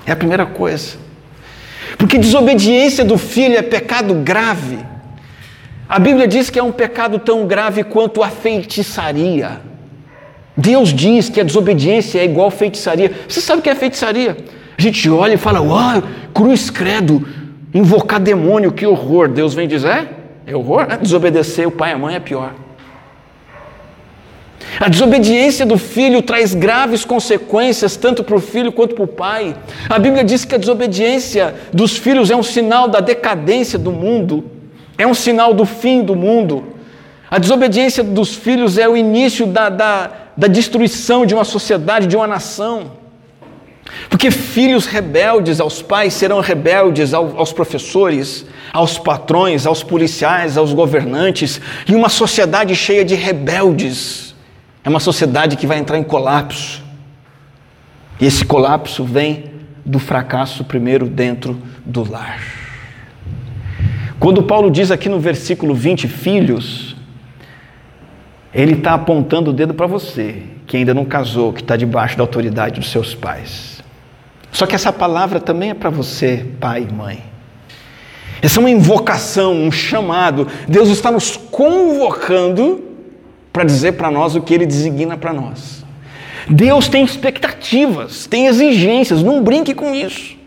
É 0.05 0.11
a 0.11 0.15
primeira 0.15 0.45
coisa. 0.45 0.97
Porque 1.97 2.19
desobediência 2.19 3.03
do 3.03 3.17
filho 3.17 3.57
é 3.57 3.63
pecado 3.63 4.13
grave. 4.13 4.77
A 5.89 5.97
Bíblia 5.97 6.27
diz 6.27 6.51
que 6.51 6.59
é 6.59 6.63
um 6.63 6.71
pecado 6.71 7.17
tão 7.17 7.47
grave 7.47 7.83
quanto 7.83 8.21
a 8.21 8.29
feitiçaria. 8.29 9.59
Deus 10.55 10.93
diz 10.93 11.27
que 11.27 11.41
a 11.41 11.43
desobediência 11.43 12.19
é 12.19 12.25
igual 12.25 12.51
feitiçaria. 12.51 13.11
Você 13.27 13.41
sabe 13.41 13.61
o 13.61 13.63
que 13.63 13.69
é 13.71 13.73
feitiçaria? 13.73 14.37
A 14.77 14.81
gente 14.83 15.09
olha 15.09 15.33
e 15.33 15.37
fala, 15.37 15.59
uau, 15.59 16.03
cruz 16.31 16.69
credo, 16.69 17.27
invocar 17.73 18.19
demônio, 18.19 18.71
que 18.71 18.85
horror. 18.85 19.27
Deus 19.27 19.55
vem 19.55 19.67
dizer, 19.67 19.89
é? 19.89 20.24
É 20.45 20.55
horror. 20.55 20.87
Né? 20.87 20.97
Desobedecer 21.01 21.67
o 21.67 21.71
pai 21.71 21.91
e 21.91 21.93
a 21.93 21.97
mãe 21.97 22.15
é 22.15 22.19
pior. 22.19 22.53
A 24.79 24.89
desobediência 24.89 25.65
do 25.65 25.77
filho 25.77 26.21
traz 26.21 26.53
graves 26.53 27.05
consequências 27.05 27.95
tanto 27.95 28.23
para 28.23 28.35
o 28.35 28.41
filho 28.41 28.71
quanto 28.71 28.95
para 28.95 29.03
o 29.03 29.07
pai. 29.07 29.55
A 29.89 29.97
Bíblia 29.97 30.23
diz 30.23 30.43
que 30.43 30.55
a 30.55 30.57
desobediência 30.57 31.55
dos 31.71 31.97
filhos 31.97 32.29
é 32.29 32.35
um 32.35 32.43
sinal 32.43 32.87
da 32.87 32.99
decadência 32.99 33.79
do 33.79 33.91
mundo, 33.91 34.43
é 34.97 35.07
um 35.07 35.13
sinal 35.13 35.53
do 35.53 35.65
fim 35.65 36.03
do 36.03 36.15
mundo. 36.15 36.75
A 37.29 37.39
desobediência 37.39 38.03
dos 38.03 38.35
filhos 38.35 38.77
é 38.77 38.87
o 38.87 38.97
início 38.97 39.45
da, 39.45 39.69
da, 39.69 40.11
da 40.35 40.47
destruição 40.47 41.25
de 41.25 41.33
uma 41.33 41.43
sociedade, 41.43 42.07
de 42.07 42.15
uma 42.15 42.27
nação. 42.27 43.04
Porque 44.09 44.31
filhos 44.31 44.85
rebeldes 44.85 45.59
aos 45.59 45.81
pais 45.81 46.13
serão 46.13 46.39
rebeldes 46.39 47.13
aos 47.13 47.53
professores, 47.53 48.45
aos 48.73 48.97
patrões, 48.97 49.65
aos 49.65 49.83
policiais, 49.83 50.57
aos 50.57 50.73
governantes, 50.73 51.61
e 51.87 51.93
uma 51.93 52.09
sociedade 52.09 52.75
cheia 52.75 53.05
de 53.05 53.15
rebeldes 53.15 54.25
é 54.85 54.89
uma 54.89 54.99
sociedade 54.99 55.57
que 55.57 55.65
vai 55.65 55.79
entrar 55.79 55.97
em 55.97 56.03
colapso. 56.03 56.83
E 58.19 58.25
esse 58.25 58.45
colapso 58.45 59.03
vem 59.03 59.45
do 59.83 59.97
fracasso 59.97 60.63
primeiro 60.63 61.07
dentro 61.07 61.59
do 61.83 62.09
lar. 62.09 62.39
Quando 64.19 64.43
Paulo 64.43 64.69
diz 64.69 64.91
aqui 64.91 65.09
no 65.09 65.19
versículo 65.19 65.73
20, 65.73 66.07
filhos, 66.07 66.95
ele 68.53 68.73
está 68.73 68.93
apontando 68.93 69.49
o 69.49 69.53
dedo 69.53 69.73
para 69.73 69.87
você, 69.87 70.43
que 70.67 70.77
ainda 70.77 70.93
não 70.93 71.03
casou, 71.03 71.51
que 71.51 71.61
está 71.61 71.75
debaixo 71.75 72.15
da 72.15 72.21
autoridade 72.21 72.79
dos 72.79 72.91
seus 72.91 73.15
pais. 73.15 73.74
Só 74.55 74.65
que 74.65 74.73
essa 74.73 74.93
palavra 74.93 75.41
também 75.41 75.71
é 75.71 75.73
para 75.73 75.89
você, 75.89 76.45
pai 76.61 76.87
e 76.89 76.93
mãe. 76.93 77.21
Essa 78.41 78.57
é 78.57 78.61
uma 78.61 78.69
invocação, 78.69 79.53
um 79.53 79.69
chamado. 79.69 80.47
Deus 80.65 80.87
está 80.87 81.11
nos 81.11 81.35
convocando 81.35 82.81
para 83.51 83.65
dizer 83.65 83.91
para 83.93 84.09
nós 84.09 84.33
o 84.33 84.41
que 84.41 84.53
Ele 84.53 84.65
designa 84.65 85.17
para 85.17 85.33
nós. 85.33 85.83
Deus 86.49 86.87
tem 86.87 87.03
expectativas, 87.03 88.27
tem 88.27 88.47
exigências, 88.47 89.21
não 89.21 89.43
brinque 89.43 89.73
com 89.73 89.93
isso. 89.93 90.37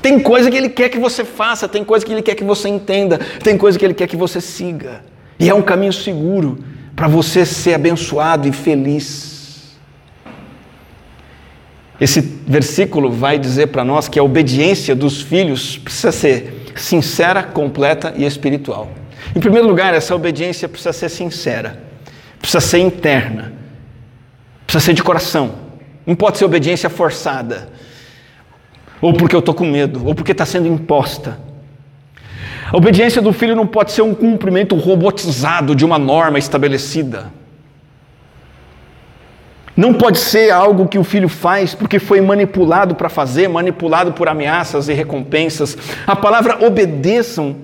Tem 0.00 0.20
coisa 0.20 0.48
que 0.48 0.56
Ele 0.56 0.68
quer 0.68 0.88
que 0.88 0.98
você 0.98 1.24
faça, 1.24 1.66
tem 1.66 1.82
coisa 1.82 2.06
que 2.06 2.12
Ele 2.12 2.22
quer 2.22 2.36
que 2.36 2.44
você 2.44 2.68
entenda, 2.68 3.18
tem 3.42 3.58
coisa 3.58 3.76
que 3.76 3.84
Ele 3.84 3.94
quer 3.94 4.06
que 4.06 4.16
você 4.16 4.40
siga. 4.40 5.04
E 5.40 5.50
é 5.50 5.54
um 5.54 5.62
caminho 5.62 5.92
seguro 5.92 6.56
para 6.94 7.08
você 7.08 7.44
ser 7.44 7.74
abençoado 7.74 8.46
e 8.46 8.52
feliz. 8.52 9.31
Esse 12.02 12.20
versículo 12.20 13.12
vai 13.12 13.38
dizer 13.38 13.68
para 13.68 13.84
nós 13.84 14.08
que 14.08 14.18
a 14.18 14.24
obediência 14.24 14.92
dos 14.92 15.22
filhos 15.22 15.78
precisa 15.78 16.10
ser 16.10 16.72
sincera, 16.74 17.44
completa 17.44 18.12
e 18.16 18.24
espiritual. 18.24 18.90
Em 19.36 19.38
primeiro 19.38 19.68
lugar, 19.68 19.94
essa 19.94 20.12
obediência 20.12 20.68
precisa 20.68 20.92
ser 20.92 21.08
sincera, 21.08 21.80
precisa 22.40 22.60
ser 22.60 22.80
interna, 22.80 23.52
precisa 24.66 24.84
ser 24.84 24.94
de 24.94 25.02
coração. 25.04 25.52
Não 26.04 26.16
pode 26.16 26.38
ser 26.38 26.44
obediência 26.44 26.90
forçada, 26.90 27.68
ou 29.00 29.12
porque 29.12 29.36
eu 29.36 29.38
estou 29.38 29.54
com 29.54 29.64
medo, 29.64 30.04
ou 30.04 30.12
porque 30.12 30.32
está 30.32 30.44
sendo 30.44 30.66
imposta. 30.66 31.38
A 32.68 32.76
obediência 32.76 33.22
do 33.22 33.32
filho 33.32 33.54
não 33.54 33.64
pode 33.64 33.92
ser 33.92 34.02
um 34.02 34.12
cumprimento 34.12 34.74
robotizado 34.74 35.72
de 35.72 35.84
uma 35.84 36.00
norma 36.00 36.36
estabelecida. 36.36 37.30
Não 39.76 39.94
pode 39.94 40.18
ser 40.18 40.50
algo 40.50 40.86
que 40.86 40.98
o 40.98 41.04
filho 41.04 41.28
faz 41.28 41.74
porque 41.74 41.98
foi 41.98 42.20
manipulado 42.20 42.94
para 42.94 43.08
fazer, 43.08 43.48
manipulado 43.48 44.12
por 44.12 44.28
ameaças 44.28 44.88
e 44.88 44.92
recompensas. 44.92 45.76
A 46.06 46.14
palavra 46.14 46.64
obedeçam 46.64 47.56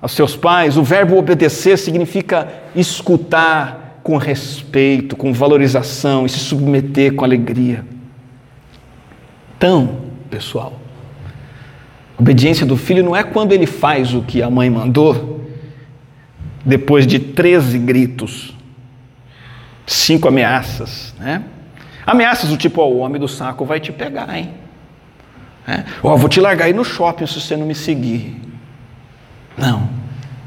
aos 0.00 0.12
seus 0.12 0.36
pais, 0.36 0.76
o 0.76 0.82
verbo 0.82 1.16
obedecer 1.16 1.76
significa 1.78 2.46
escutar 2.76 3.98
com 4.02 4.16
respeito, 4.16 5.16
com 5.16 5.32
valorização 5.32 6.26
e 6.26 6.28
se 6.28 6.38
submeter 6.38 7.14
com 7.14 7.24
alegria. 7.24 7.84
Então, 9.56 9.96
pessoal, 10.30 10.74
obediência 12.18 12.66
do 12.66 12.76
filho 12.76 13.02
não 13.02 13.16
é 13.16 13.24
quando 13.24 13.52
ele 13.52 13.66
faz 13.66 14.12
o 14.12 14.20
que 14.22 14.42
a 14.42 14.50
mãe 14.50 14.68
mandou, 14.68 15.40
depois 16.64 17.06
de 17.06 17.18
13 17.18 17.78
gritos 17.78 18.54
cinco 19.86 20.28
ameaças, 20.28 21.14
né? 21.18 21.42
Ameaças 22.06 22.50
do 22.50 22.56
tipo, 22.56 22.80
ó, 22.80 22.88
o 22.88 22.98
homem 22.98 23.20
do 23.20 23.28
saco 23.28 23.64
vai 23.64 23.80
te 23.80 23.92
pegar, 23.92 24.34
hein? 24.36 24.52
É? 25.66 25.84
Ó, 26.02 26.16
vou 26.16 26.28
te 26.28 26.40
largar 26.40 26.66
aí 26.66 26.72
no 26.72 26.84
shopping 26.84 27.26
se 27.26 27.40
você 27.40 27.56
não 27.56 27.66
me 27.66 27.74
seguir. 27.74 28.40
Não. 29.56 29.88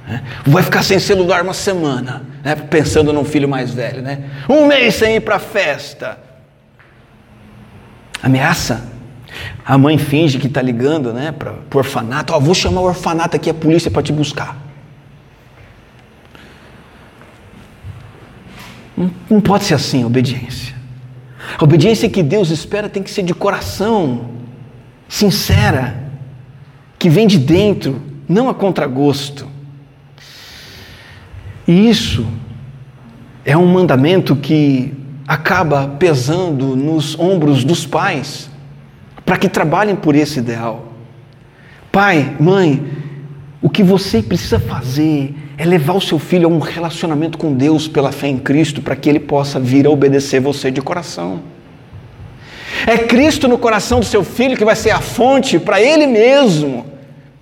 É? 0.08 0.22
Vai 0.46 0.64
ficar 0.64 0.84
sem 0.84 1.00
celular 1.00 1.42
uma 1.42 1.54
semana, 1.54 2.24
né? 2.44 2.56
pensando 2.56 3.12
num 3.12 3.26
filho 3.26 3.50
mais 3.50 3.72
velho, 3.72 4.02
né? 4.02 4.30
Um 4.48 4.68
mês 4.68 4.96
sem 4.96 5.16
ir 5.16 5.22
para 5.22 5.40
festa. 5.40 6.18
Ameaça. 8.22 8.84
A 9.66 9.78
mãe 9.78 9.98
finge 9.98 10.40
que 10.40 10.48
está 10.48 10.62
ligando, 10.62 11.12
né, 11.14 11.32
para 11.32 11.54
orfanato. 11.74 12.34
Ó, 12.34 12.40
vou 12.40 12.56
chamar 12.56 12.82
o 12.82 12.86
orfanato 12.86 13.36
aqui, 13.36 13.50
a 13.50 13.54
polícia 13.54 13.92
para 13.92 14.02
te 14.02 14.14
buscar. 14.14 14.58
Não, 19.30 19.40
pode 19.40 19.66
ser 19.66 19.76
assim 19.76 20.02
a 20.02 20.08
obediência. 20.08 20.76
A 21.58 21.64
obediência 21.64 22.10
que 22.10 22.24
Deus 22.24 22.50
espera 22.50 22.90
tem 22.90 23.04
que 23.04 23.12
ser 23.12 23.22
de 23.22 23.34
coração, 23.34 24.32
sincera, 25.08 26.12
que 26.98 27.10
vem 27.10 27.28
de 27.28 27.38
dentro, 27.38 28.02
não 28.28 28.50
a 28.50 28.56
contragosto. 28.56 29.48
E 31.68 31.88
isso 31.90 32.26
é 33.46 33.56
um 33.56 33.68
mandamento 33.68 34.36
que 34.36 34.94
acaba 35.28 35.88
pesando 35.88 36.76
nos 36.76 37.18
ombros 37.20 37.64
dos 37.64 37.86
pais, 37.86 38.50
para 39.24 39.38
que 39.38 39.48
trabalhem 39.48 39.96
por 39.96 40.16
esse 40.16 40.40
ideal. 40.40 40.94
Pai, 41.92 42.36
mãe, 42.40 42.84
o 43.62 43.70
que 43.70 43.84
você 43.84 44.22
precisa 44.22 44.60
fazer 44.60 45.36
é 45.58 45.66
levar 45.66 45.94
o 45.94 46.02
seu 46.02 46.20
filho 46.20 46.48
a 46.48 46.52
um 46.52 46.60
relacionamento 46.60 47.38
com 47.38 47.52
Deus 47.52 47.88
pela 47.88 48.12
fé 48.12 48.28
em 48.28 48.38
Cristo, 48.38 48.82
para 48.82 48.96
que 48.96 49.10
ele 49.10 49.20
possa 49.20 49.60
vir 49.60 49.88
a 49.88 49.90
obedecer 49.90 50.40
você 50.40 50.70
de 50.70 50.82
coração. 50.82 51.42
É 52.86 52.98
Cristo 52.98 53.48
no 53.48 53.58
coração 53.58 54.00
do 54.00 54.06
seu 54.06 54.24
filho 54.24 54.56
que 54.56 54.64
vai 54.64 54.76
ser 54.76 54.92
a 54.92 55.02
fonte 55.02 55.58
para 55.58 55.82
ele 55.82 56.06
mesmo 56.06 56.86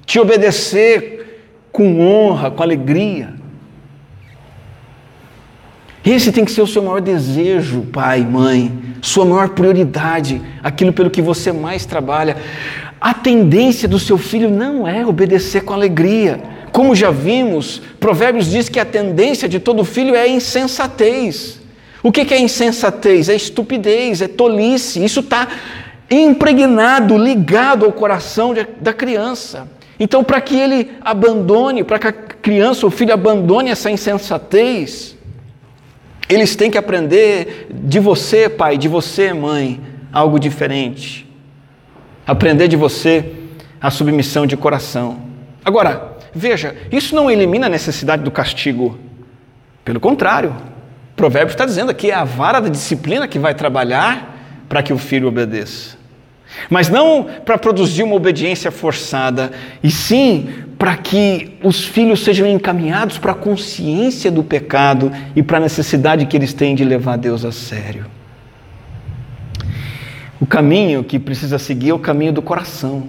te 0.06 0.18
obedecer 0.18 1.44
com 1.72 2.00
honra, 2.00 2.50
com 2.50 2.64
alegria. 2.64 3.34
Esse 6.06 6.32
tem 6.32 6.46
que 6.46 6.52
ser 6.52 6.62
o 6.62 6.68
seu 6.68 6.84
maior 6.84 7.02
desejo, 7.02 7.82
pai, 7.92 8.22
mãe, 8.22 8.72
sua 9.02 9.26
maior 9.26 9.50
prioridade, 9.50 10.42
aquilo 10.64 10.94
pelo 10.94 11.10
que 11.10 11.22
você 11.22 11.52
mais 11.52 11.86
trabalha. 11.86 12.38
A 13.02 13.14
tendência 13.14 13.88
do 13.88 14.00
seu 14.00 14.18
filho 14.18 14.50
não 14.50 14.88
é 14.88 15.06
obedecer 15.06 15.64
com 15.64 15.74
alegria. 15.74 16.55
Como 16.76 16.94
já 16.94 17.10
vimos, 17.10 17.82
Provérbios 18.02 18.52
diz 18.52 18.68
que 18.68 18.82
a 18.82 18.84
tendência 18.84 19.48
de 19.48 19.62
todo 19.62 19.86
filho 19.86 20.14
é 20.14 20.28
insensatez. 20.28 21.62
O 22.04 22.12
que 22.12 22.34
é 22.34 22.38
insensatez? 22.38 23.30
É 23.30 23.36
estupidez, 23.38 24.22
é 24.22 24.28
tolice. 24.28 25.02
Isso 25.02 25.22
está 25.22 25.48
impregnado, 26.12 27.18
ligado 27.18 27.86
ao 27.86 27.94
coração 27.94 28.54
da 28.82 28.92
criança. 28.92 29.70
Então, 29.98 30.22
para 30.22 30.42
que 30.42 30.54
ele 30.58 30.92
abandone, 31.00 31.82
para 31.82 31.98
que 31.98 32.08
a 32.08 32.12
criança 32.12 32.86
ou 32.86 32.92
filho 32.92 33.14
abandone 33.14 33.70
essa 33.70 33.90
insensatez, 33.90 35.16
eles 36.28 36.58
têm 36.58 36.70
que 36.70 36.78
aprender 36.78 37.70
de 37.74 38.02
você, 38.02 38.50
pai, 38.50 38.78
de 38.78 38.90
você, 38.90 39.32
mãe, 39.32 39.80
algo 40.12 40.38
diferente. 40.38 41.26
Aprender 42.28 42.68
de 42.68 42.76
você 42.76 43.32
a 43.80 43.90
submissão 43.90 44.46
de 44.46 44.58
coração. 44.58 45.24
Agora, 45.64 46.15
veja, 46.36 46.76
isso 46.92 47.16
não 47.16 47.32
elimina 47.32 47.68
a 47.68 47.70
necessidade 47.70 48.22
do 48.24 48.30
castigo. 48.30 49.00
Pelo 49.84 50.00
contrário, 50.00 50.50
o 51.14 51.16
provérbio 51.16 51.54
está 51.54 51.66
dizendo 51.66 51.92
aqui 51.92 52.12
é 52.12 52.14
a 52.14 52.24
vara 52.24 52.60
da 52.60 52.70
disciplina 52.70 53.28
que 53.28 53.40
vai 53.40 53.56
trabalhar 53.56 54.66
para 54.68 54.84
que 54.84 54.92
o 54.92 54.98
filho 54.98 55.28
obedeça. 55.28 55.98
Mas 56.70 56.90
não 56.90 57.24
para 57.46 57.58
produzir 57.58 58.04
uma 58.04 58.16
obediência 58.16 58.72
forçada, 58.72 59.52
e 59.84 59.90
sim 59.90 60.50
para 60.78 60.96
que 60.98 61.58
os 61.64 61.86
filhos 61.86 62.24
sejam 62.24 62.48
encaminhados 62.48 63.18
para 63.18 63.32
a 63.32 63.36
consciência 63.36 64.30
do 64.30 64.44
pecado 64.44 65.12
e 65.36 65.42
para 65.42 65.58
a 65.58 65.62
necessidade 65.62 66.26
que 66.26 66.36
eles 66.36 66.54
têm 66.54 66.76
de 66.76 66.84
levar 66.84 67.18
Deus 67.18 67.46
a 67.46 67.52
sério. 67.52 68.06
O 70.40 70.46
caminho 70.46 71.04
que 71.04 71.18
precisa 71.18 71.58
seguir 71.58 71.90
é 71.90 71.94
o 71.94 72.00
caminho 72.00 72.34
do 72.34 72.42
coração. 72.42 73.08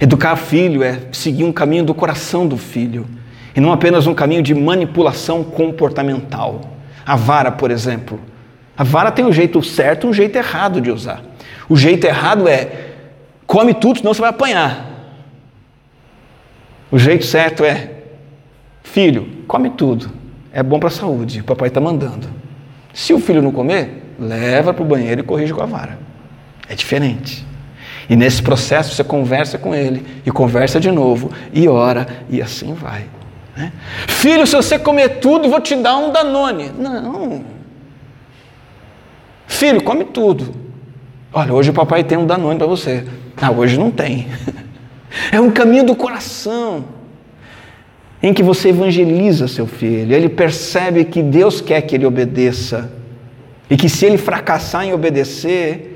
Educar 0.00 0.36
filho 0.36 0.82
é 0.82 1.00
seguir 1.12 1.44
um 1.44 1.52
caminho 1.52 1.84
do 1.84 1.94
coração 1.94 2.46
do 2.46 2.56
filho, 2.56 3.06
e 3.54 3.60
não 3.60 3.72
apenas 3.72 4.06
um 4.06 4.14
caminho 4.14 4.42
de 4.42 4.54
manipulação 4.54 5.44
comportamental. 5.44 6.60
A 7.06 7.14
vara, 7.14 7.52
por 7.52 7.70
exemplo. 7.70 8.20
A 8.76 8.82
vara 8.82 9.12
tem 9.12 9.24
um 9.24 9.32
jeito 9.32 9.62
certo 9.62 10.06
e 10.06 10.10
um 10.10 10.12
jeito 10.12 10.36
errado 10.36 10.80
de 10.80 10.90
usar. 10.90 11.22
O 11.68 11.76
jeito 11.76 12.04
errado 12.04 12.48
é 12.48 12.90
come 13.46 13.72
tudo, 13.72 13.98
senão 13.98 14.12
você 14.12 14.20
vai 14.20 14.30
apanhar. 14.30 14.90
O 16.90 16.98
jeito 16.98 17.24
certo 17.24 17.64
é 17.64 17.90
filho, 18.82 19.44
come 19.46 19.70
tudo. 19.70 20.10
É 20.52 20.62
bom 20.62 20.78
para 20.78 20.88
a 20.88 20.92
saúde, 20.92 21.40
o 21.40 21.44
papai 21.44 21.68
está 21.68 21.80
mandando. 21.80 22.28
Se 22.92 23.12
o 23.12 23.20
filho 23.20 23.42
não 23.42 23.52
comer, 23.52 24.14
leva 24.18 24.72
para 24.72 24.82
o 24.82 24.86
banheiro 24.86 25.20
e 25.20 25.24
corrige 25.24 25.52
com 25.52 25.62
a 25.62 25.66
vara. 25.66 25.98
É 26.68 26.74
diferente. 26.74 27.44
E 28.08 28.16
nesse 28.16 28.42
processo 28.42 28.94
você 28.94 29.04
conversa 29.04 29.58
com 29.58 29.74
ele, 29.74 30.04
e 30.24 30.30
conversa 30.30 30.78
de 30.78 30.90
novo, 30.90 31.30
e 31.52 31.68
ora, 31.68 32.06
e 32.28 32.42
assim 32.42 32.74
vai. 32.74 33.06
Né? 33.56 33.72
Filho, 34.08 34.46
se 34.46 34.54
você 34.56 34.78
comer 34.78 35.20
tudo, 35.20 35.48
vou 35.48 35.60
te 35.60 35.74
dar 35.76 35.96
um 35.96 36.12
Danone. 36.12 36.70
Não. 36.78 37.44
Filho, 39.46 39.82
come 39.82 40.04
tudo. 40.04 40.54
Olha, 41.32 41.52
hoje 41.52 41.70
o 41.70 41.74
papai 41.74 42.04
tem 42.04 42.18
um 42.18 42.26
Danone 42.26 42.58
para 42.58 42.66
você. 42.66 43.04
Ah, 43.36 43.50
hoje 43.50 43.78
não 43.78 43.90
tem. 43.90 44.26
É 45.30 45.40
um 45.40 45.48
caminho 45.48 45.86
do 45.86 45.94
coração 45.94 46.86
em 48.20 48.34
que 48.34 48.42
você 48.42 48.70
evangeliza 48.70 49.46
seu 49.46 49.64
filho. 49.64 50.12
Ele 50.12 50.28
percebe 50.28 51.04
que 51.04 51.22
Deus 51.22 51.60
quer 51.60 51.82
que 51.82 51.94
ele 51.94 52.04
obedeça 52.04 52.90
e 53.70 53.76
que 53.76 53.88
se 53.88 54.06
ele 54.06 54.18
fracassar 54.18 54.84
em 54.84 54.92
obedecer, 54.92 55.93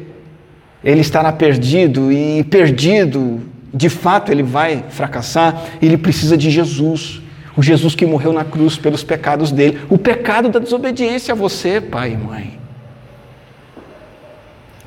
ele 0.83 1.01
estará 1.01 1.33
perdido 1.33 2.13
e 2.13 2.45
perdido, 2.45 3.41
de 3.73 3.89
fato 3.89 4.31
ele 4.31 4.43
vai 4.43 4.85
fracassar. 4.91 5.65
Ele 5.83 5.97
precisa 5.97 6.37
de 6.37 6.51
Jesus. 6.51 7.21
O 7.57 7.63
Jesus 7.63 7.95
que 7.95 8.07
morreu 8.07 8.33
na 8.33 8.45
cruz 8.45 8.77
pelos 8.77 9.03
pecados 9.03 9.51
dele. 9.51 9.81
O 9.91 9.99
pecado 9.99 10.49
da 10.49 10.59
desobediência 10.59 11.33
a 11.33 11.37
você, 11.37 11.81
pai 11.81 12.13
e 12.13 12.17
mãe. 12.17 12.59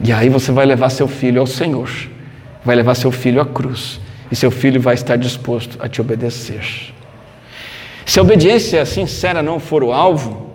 E 0.04 0.12
aí 0.12 0.30
você 0.30 0.52
vai 0.52 0.66
levar 0.66 0.90
seu 0.90 1.08
filho 1.08 1.40
ao 1.42 1.46
Senhor, 1.46 1.90
vai 2.66 2.76
levar 2.76 2.96
seu 2.96 3.12
filho 3.12 3.40
à 3.40 3.46
cruz, 3.46 4.00
e 4.32 4.36
seu 4.36 4.50
filho 4.50 4.82
vai 4.82 4.96
estar 4.96 5.16
disposto 5.16 5.78
a 5.80 5.88
te 5.88 6.02
obedecer. 6.02 6.92
Se 8.04 8.18
a 8.18 8.24
obediência 8.24 8.84
sincera 8.84 9.44
não 9.44 9.60
for 9.60 9.84
o 9.84 9.92
alvo, 9.92 10.51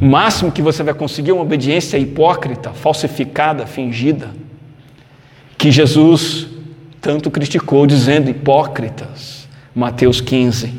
o 0.00 0.04
máximo 0.04 0.52
que 0.52 0.60
você 0.60 0.82
vai 0.82 0.92
conseguir 0.92 1.30
é 1.30 1.34
uma 1.34 1.42
obediência 1.42 1.96
hipócrita, 1.96 2.72
falsificada, 2.72 3.66
fingida, 3.66 4.30
que 5.56 5.70
Jesus 5.70 6.48
tanto 7.00 7.30
criticou, 7.30 7.86
dizendo 7.86 8.28
hipócritas. 8.28 9.48
Mateus 9.74 10.20
15. 10.20 10.72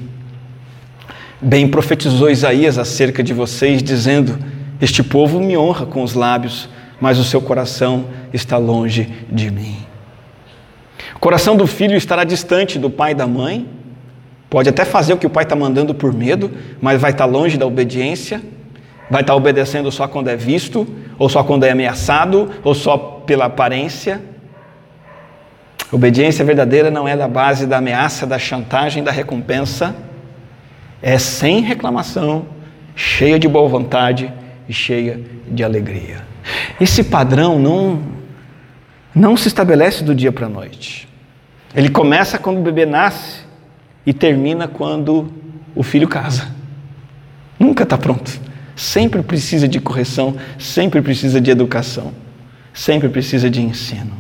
Bem 1.42 1.68
profetizou 1.68 2.30
Isaías 2.30 2.78
acerca 2.78 3.24
de 3.24 3.34
vocês, 3.34 3.82
dizendo: 3.82 4.38
Este 4.82 5.02
povo 5.02 5.40
me 5.40 5.58
honra 5.58 5.86
com 5.86 6.04
os 6.04 6.14
lábios, 6.14 6.68
mas 7.00 7.18
o 7.18 7.24
seu 7.24 7.42
coração 7.42 8.06
está 8.34 8.58
longe 8.58 9.08
de 9.32 9.50
mim. 9.50 9.78
O 11.16 11.20
coração 11.20 11.56
do 11.56 11.66
filho 11.66 11.96
estará 11.96 12.24
distante 12.24 12.78
do 12.78 12.90
pai 12.90 13.12
e 13.12 13.16
da 13.16 13.26
mãe, 13.26 13.68
pode 14.50 14.70
até 14.70 14.84
fazer 14.84 15.14
o 15.14 15.18
que 15.18 15.28
o 15.28 15.30
pai 15.30 15.44
está 15.44 15.56
mandando 15.56 15.96
por 15.96 16.14
medo, 16.14 16.52
mas 16.82 17.00
vai 17.00 17.12
estar 17.12 17.26
longe 17.26 17.58
da 17.58 17.66
obediência, 17.66 18.42
vai 19.10 19.22
estar 19.22 19.36
obedecendo 19.36 19.92
só 19.92 20.08
quando 20.08 20.30
é 20.30 20.36
visto, 20.36 20.88
ou 21.18 21.30
só 21.30 21.44
quando 21.44 21.64
é 21.64 21.72
ameaçado, 21.72 22.52
ou 22.64 22.74
só 22.74 22.98
pela 22.98 23.46
aparência. 23.46 24.22
Obediência 25.92 26.44
verdadeira 26.44 26.92
não 26.92 27.08
é 27.08 27.16
da 27.16 27.28
base 27.28 27.66
da 27.66 27.78
ameaça, 27.78 28.26
da 28.26 28.38
chantagem, 28.38 29.04
da 29.04 29.12
recompensa, 29.12 29.96
é 31.02 31.18
sem 31.18 31.62
reclamação, 31.62 32.46
cheia 32.96 33.40
de 33.40 33.48
boa 33.48 33.70
vontade 33.70 34.32
e 34.68 34.74
cheia 34.74 35.20
de 35.48 35.64
alegria. 35.64 36.26
Esse 36.80 37.04
padrão 37.04 37.58
não, 37.58 38.02
não 39.14 39.38
se 39.38 39.48
estabelece 39.48 40.04
do 40.04 40.14
dia 40.14 40.32
para 40.32 40.48
a 40.48 40.50
noite. 40.50 41.08
Ele 41.76 41.90
começa 41.90 42.38
quando 42.38 42.60
o 42.60 42.64
bebê 42.64 42.86
nasce 42.86 43.42
e 44.06 44.14
termina 44.14 44.68
quando 44.68 45.32
o 45.76 45.84
filho 45.84 46.08
casa. 46.08 46.50
Nunca 47.60 47.84
está 47.84 47.98
pronto. 47.98 48.47
Sempre 48.78 49.24
precisa 49.24 49.68
de 49.68 49.80
correção, 49.80 50.36
sempre 50.60 51.02
precisa 51.02 51.42
de 51.42 51.50
educação, 51.50 52.14
sempre 52.72 53.10
precisa 53.10 53.50
de 53.50 53.60
ensino. 53.60 54.14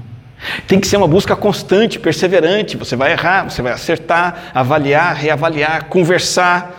Tem 0.67 0.79
que 0.79 0.87
ser 0.87 0.97
uma 0.97 1.07
busca 1.07 1.35
constante, 1.35 1.99
perseverante. 1.99 2.75
Você 2.75 2.95
vai 2.95 3.11
errar, 3.11 3.43
você 3.43 3.61
vai 3.61 3.71
acertar, 3.71 4.51
avaliar, 4.55 5.15
reavaliar, 5.15 5.85
conversar, 5.85 6.75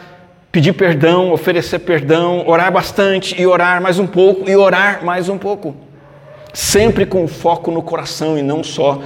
pedir 0.51 0.73
perdão, 0.73 1.31
oferecer 1.31 1.79
perdão, 1.79 2.43
orar 2.49 2.73
bastante 2.73 3.41
e 3.41 3.47
orar 3.47 3.81
mais 3.81 3.97
um 4.01 4.09
pouco 4.09 4.51
e 4.51 4.57
orar 4.57 5.05
mais 5.05 5.29
um 5.29 5.39
pouco. 5.39 5.77
Sempre 6.53 7.07
com 7.07 7.29
foco 7.29 7.71
no 7.71 7.81
coração 7.81 8.37
e 8.37 8.43
não 8.43 8.65
só 8.65 9.01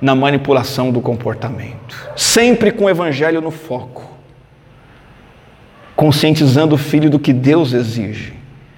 na 0.00 0.14
manipulação 0.14 0.90
do 0.90 1.02
comportamento. 1.02 2.10
Sempre 2.16 2.72
com 2.72 2.84
o 2.84 2.90
evangelho 2.90 3.42
no 3.42 3.50
foco. 3.50 4.15
Conscientizando 5.96 6.74
o 6.74 6.78
filho 6.78 7.08
do 7.08 7.18
que 7.18 7.32
Deus 7.32 7.72
exige, 7.72 8.34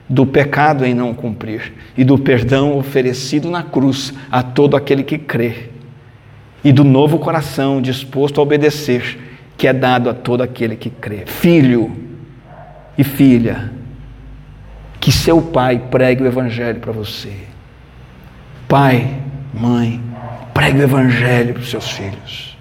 do 0.09 0.25
pecado 0.25 0.87
em 0.87 0.95
não 0.95 1.13
cumprir 1.13 1.73
e 1.97 2.05
do 2.05 2.17
perdão 2.17 2.79
oferecido 2.79 3.51
na 3.51 3.63
cruz 3.63 4.15
a 4.31 4.43
todo 4.43 4.77
aquele 4.77 5.03
que 5.03 5.19
crê. 5.19 5.69
E 6.63 6.73
do 6.73 6.85
novo 6.85 7.19
coração 7.19 7.83
disposto 7.83 8.41
a 8.41 8.43
obedecer 8.43 9.19
que 9.57 9.67
é 9.67 9.73
dado 9.73 10.09
a 10.09 10.15
todo 10.15 10.43
aquele 10.43 10.77
que 10.77 10.89
crê. 10.89 11.25
Filho 11.27 11.91
e 12.97 13.03
filha, 13.03 13.73
que 15.01 15.11
seu 15.11 15.43
pai 15.43 15.79
pregue 15.91 16.23
o 16.23 16.27
Evangelho 16.27 16.79
para 16.79 16.93
você. 16.93 17.33
Pai, 18.69 19.21
mãe, 19.53 20.01
pregue 20.55 20.79
o 20.79 20.83
Evangelho 20.83 21.55
para 21.55 21.63
os 21.63 21.71
seus 21.71 21.91
filhos. 21.91 22.57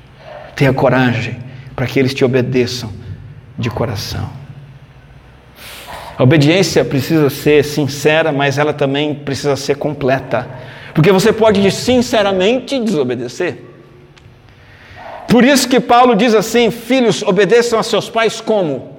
Tenha 0.56 0.74
coragem 0.74 1.38
para 1.76 1.86
que 1.86 2.00
eles 2.00 2.14
te 2.14 2.26
obedeçam 2.26 2.92
de 3.58 3.70
coração. 3.70 4.28
A 6.18 6.24
obediência 6.24 6.84
precisa 6.84 7.30
ser 7.30 7.64
sincera, 7.64 8.32
mas 8.32 8.58
ela 8.58 8.74
também 8.74 9.14
precisa 9.14 9.56
ser 9.56 9.76
completa. 9.76 10.48
Porque 10.94 11.12
você 11.12 11.32
pode 11.32 11.70
sinceramente 11.70 12.80
desobedecer. 12.80 13.64
Por 15.28 15.44
isso 15.44 15.70
que 15.70 15.80
Paulo 15.80 16.16
diz 16.16 16.34
assim: 16.34 16.72
filhos, 16.72 17.22
obedeçam 17.22 17.78
a 17.78 17.84
seus 17.84 18.10
pais 18.10 18.42
como? 18.42 18.98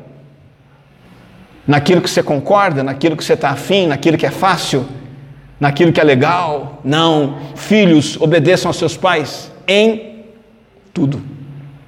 Naquilo 1.66 2.00
que 2.00 2.08
você 2.08 2.22
concorda, 2.22 2.84
naquilo 2.84 3.16
que 3.16 3.24
você 3.24 3.32
está 3.32 3.50
afim, 3.50 3.88
naquilo 3.88 4.16
que 4.16 4.24
é 4.24 4.30
fácil, 4.30 4.86
naquilo 5.58 5.92
que 5.92 6.00
é 6.00 6.04
legal. 6.04 6.80
Não. 6.84 7.38
Filhos, 7.56 8.16
obedeçam 8.20 8.68
aos 8.68 8.76
seus 8.76 8.96
pais 8.96 9.50
em 9.66 10.24
tudo. 10.94 11.20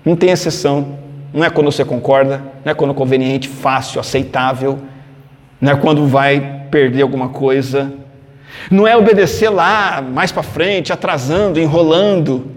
Não 0.05 0.17
tem 0.17 0.31
exceção. 0.31 0.99
Não 1.33 1.45
é 1.45 1.51
quando 1.51 1.71
você 1.71 1.85
concorda, 1.85 2.43
não 2.65 2.73
é 2.73 2.75
quando 2.75 2.93
conveniente, 2.93 3.49
fácil, 3.49 4.01
aceitável. 4.01 4.81
Não 5.61 5.73
é 5.73 5.77
quando 5.77 6.07
vai 6.07 6.65
perder 6.71 7.03
alguma 7.03 7.29
coisa, 7.29 7.93
não 8.71 8.87
é 8.87 8.97
obedecer 8.97 9.49
lá 9.49 10.03
mais 10.03 10.33
para 10.33 10.43
frente, 10.43 10.93
atrasando, 10.93 11.61
enrolando. 11.61 12.51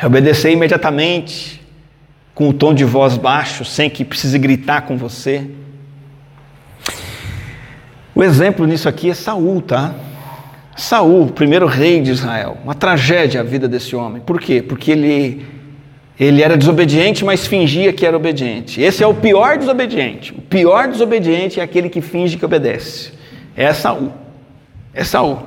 É 0.00 0.06
obedecer 0.06 0.52
imediatamente, 0.52 1.60
com 2.34 2.48
o 2.48 2.52
tom 2.52 2.72
de 2.72 2.84
voz 2.84 3.16
baixo, 3.16 3.64
sem 3.64 3.90
que 3.90 4.04
precise 4.04 4.38
gritar 4.38 4.82
com 4.82 4.96
você. 4.96 5.50
O 8.14 8.22
exemplo 8.22 8.66
nisso 8.66 8.88
aqui 8.88 9.10
é 9.10 9.14
Saul, 9.14 9.60
tá? 9.60 9.94
Saul, 10.76 11.28
primeiro 11.28 11.66
rei 11.66 12.00
de 12.00 12.12
Israel. 12.12 12.56
Uma 12.62 12.74
tragédia 12.74 13.40
a 13.40 13.44
vida 13.44 13.66
desse 13.66 13.96
homem. 13.96 14.22
Por 14.22 14.40
quê? 14.40 14.62
Porque 14.62 14.92
ele 14.92 15.44
ele 16.18 16.42
era 16.42 16.56
desobediente, 16.56 17.24
mas 17.24 17.46
fingia 17.46 17.92
que 17.92 18.04
era 18.04 18.16
obediente. 18.16 18.80
Esse 18.80 19.04
é 19.04 19.06
o 19.06 19.14
pior 19.14 19.56
desobediente. 19.56 20.32
O 20.32 20.42
pior 20.42 20.88
desobediente 20.88 21.60
é 21.60 21.62
aquele 21.62 21.88
que 21.88 22.00
finge 22.00 22.36
que 22.36 22.44
obedece. 22.44 23.12
É 23.56 23.72
Saul. 23.72 24.12
É 24.92 25.04
Saul. 25.04 25.44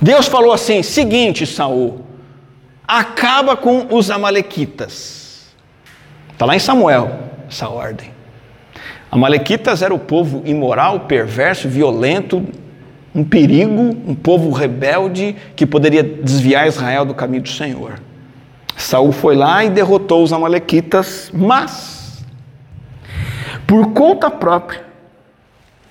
Deus 0.00 0.26
falou 0.26 0.52
assim: 0.52 0.82
seguinte, 0.82 1.46
Saul, 1.46 2.04
acaba 2.86 3.56
com 3.56 3.86
os 3.90 4.10
amalequitas. 4.10 5.48
Está 6.32 6.44
lá 6.44 6.54
em 6.54 6.58
Samuel, 6.58 7.18
essa 7.48 7.68
ordem. 7.68 8.10
Amalequitas 9.10 9.82
era 9.82 9.92
o 9.92 9.98
povo 9.98 10.42
imoral, 10.44 11.00
perverso, 11.00 11.68
violento, 11.68 12.46
um 13.14 13.24
perigo, 13.24 13.82
um 14.06 14.14
povo 14.14 14.50
rebelde 14.50 15.34
que 15.56 15.66
poderia 15.66 16.02
desviar 16.02 16.68
Israel 16.68 17.04
do 17.04 17.14
caminho 17.14 17.42
do 17.42 17.48
Senhor. 17.48 18.00
Saul 18.80 19.12
foi 19.12 19.36
lá 19.36 19.64
e 19.64 19.70
derrotou 19.70 20.22
os 20.22 20.32
amalequitas, 20.32 21.30
mas 21.32 22.24
por 23.66 23.92
conta 23.92 24.30
própria 24.30 24.82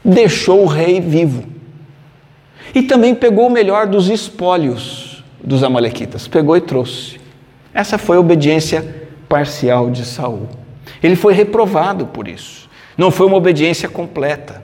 deixou 0.03 0.63
o 0.63 0.67
rei 0.67 0.99
vivo. 0.99 1.43
E 2.73 2.83
também 2.83 3.15
pegou 3.15 3.47
o 3.47 3.51
melhor 3.51 3.87
dos 3.87 4.09
espólios 4.09 5.23
dos 5.43 5.63
amalequitas, 5.63 6.27
pegou 6.27 6.57
e 6.57 6.61
trouxe. 6.61 7.19
Essa 7.73 7.97
foi 7.97 8.17
a 8.17 8.19
obediência 8.19 9.07
parcial 9.27 9.89
de 9.89 10.05
Saul. 10.05 10.49
Ele 11.01 11.15
foi 11.15 11.33
reprovado 11.33 12.07
por 12.07 12.27
isso. 12.27 12.69
Não 12.97 13.11
foi 13.11 13.27
uma 13.27 13.37
obediência 13.37 13.87
completa. 13.87 14.63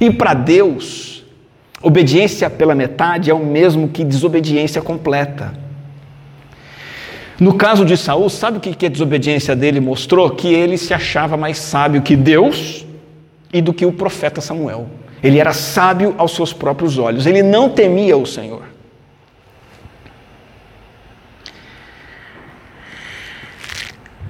E 0.00 0.10
para 0.10 0.34
Deus, 0.34 1.24
obediência 1.82 2.50
pela 2.50 2.74
metade 2.74 3.30
é 3.30 3.34
o 3.34 3.44
mesmo 3.44 3.88
que 3.88 4.04
desobediência 4.04 4.82
completa. 4.82 5.69
No 7.40 7.54
caso 7.54 7.86
de 7.86 7.96
Saul, 7.96 8.28
sabe 8.28 8.58
o 8.58 8.60
que 8.60 8.84
a 8.84 8.88
desobediência 8.90 9.56
dele 9.56 9.80
mostrou? 9.80 10.28
Que 10.28 10.52
ele 10.52 10.76
se 10.76 10.92
achava 10.92 11.38
mais 11.38 11.56
sábio 11.56 12.02
que 12.02 12.14
Deus 12.14 12.84
e 13.50 13.62
do 13.62 13.72
que 13.72 13.86
o 13.86 13.92
profeta 13.92 14.42
Samuel. 14.42 14.86
Ele 15.22 15.38
era 15.38 15.54
sábio 15.54 16.14
aos 16.18 16.32
seus 16.32 16.52
próprios 16.52 16.98
olhos, 16.98 17.26
ele 17.26 17.42
não 17.42 17.70
temia 17.70 18.14
o 18.16 18.26
Senhor. 18.26 18.62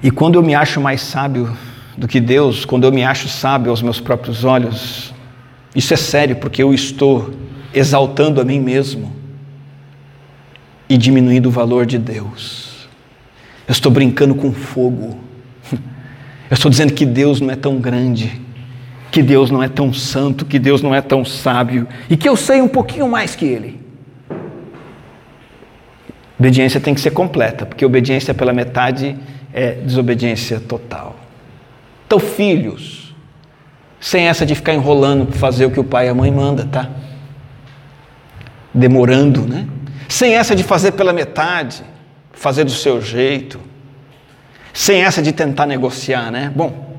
E 0.01 0.09
quando 0.09 0.35
eu 0.35 0.41
me 0.41 0.55
acho 0.55 0.79
mais 0.79 1.01
sábio 1.01 1.55
do 1.97 2.07
que 2.07 2.19
Deus, 2.19 2.63
quando 2.63 2.85
eu 2.85 2.93
me 2.93 3.03
acho 3.03 3.27
sábio 3.27 3.71
aos 3.71 3.81
meus 3.81 3.99
próprios 3.99 4.45
olhos, 4.45 5.13
isso 5.75 5.93
é 5.93 5.97
sério, 5.97 6.37
porque 6.37 6.63
eu 6.63 6.73
estou 6.73 7.33
exaltando 7.73 8.39
a 8.39 8.43
mim 8.45 8.59
mesmo 8.59 9.13
e 10.89 10.97
diminuindo 10.97 11.49
o 11.49 11.51
valor 11.51 11.85
de 11.85 11.97
Deus. 11.97 12.70
Eu 13.71 13.73
estou 13.73 13.89
brincando 13.89 14.35
com 14.35 14.51
fogo. 14.51 15.17
Eu 15.71 16.55
estou 16.55 16.69
dizendo 16.69 16.91
que 16.91 17.05
Deus 17.05 17.39
não 17.39 17.49
é 17.49 17.55
tão 17.55 17.77
grande, 17.77 18.41
que 19.09 19.23
Deus 19.23 19.49
não 19.49 19.63
é 19.63 19.69
tão 19.69 19.93
santo, 19.93 20.43
que 20.43 20.59
Deus 20.59 20.81
não 20.81 20.93
é 20.93 20.99
tão 20.99 21.23
sábio 21.23 21.87
e 22.09 22.17
que 22.17 22.27
eu 22.27 22.35
sei 22.35 22.61
um 22.61 22.67
pouquinho 22.67 23.07
mais 23.07 23.33
que 23.33 23.45
Ele. 23.45 23.79
Obediência 26.37 26.81
tem 26.81 26.93
que 26.93 26.99
ser 26.99 27.11
completa, 27.11 27.65
porque 27.65 27.85
obediência 27.85 28.33
pela 28.33 28.51
metade 28.51 29.17
é 29.53 29.71
desobediência 29.75 30.59
total. 30.59 31.15
Então, 32.05 32.19
filhos, 32.19 33.15
sem 34.01 34.27
essa 34.27 34.45
de 34.45 34.53
ficar 34.53 34.73
enrolando 34.73 35.27
para 35.27 35.39
fazer 35.39 35.65
o 35.65 35.71
que 35.71 35.79
o 35.79 35.83
pai 35.85 36.07
e 36.07 36.09
a 36.09 36.13
mãe 36.13 36.29
manda, 36.29 36.65
tá? 36.65 36.89
Demorando, 38.73 39.47
né? 39.47 39.65
Sem 40.09 40.35
essa 40.35 40.53
de 40.57 40.61
fazer 40.61 40.91
pela 40.91 41.13
metade 41.13 41.89
fazer 42.41 42.63
do 42.63 42.71
seu 42.71 42.99
jeito, 42.99 43.59
sem 44.73 45.03
essa 45.03 45.21
de 45.21 45.31
tentar 45.31 45.67
negociar, 45.67 46.31
né? 46.31 46.51
Bom, 46.55 46.97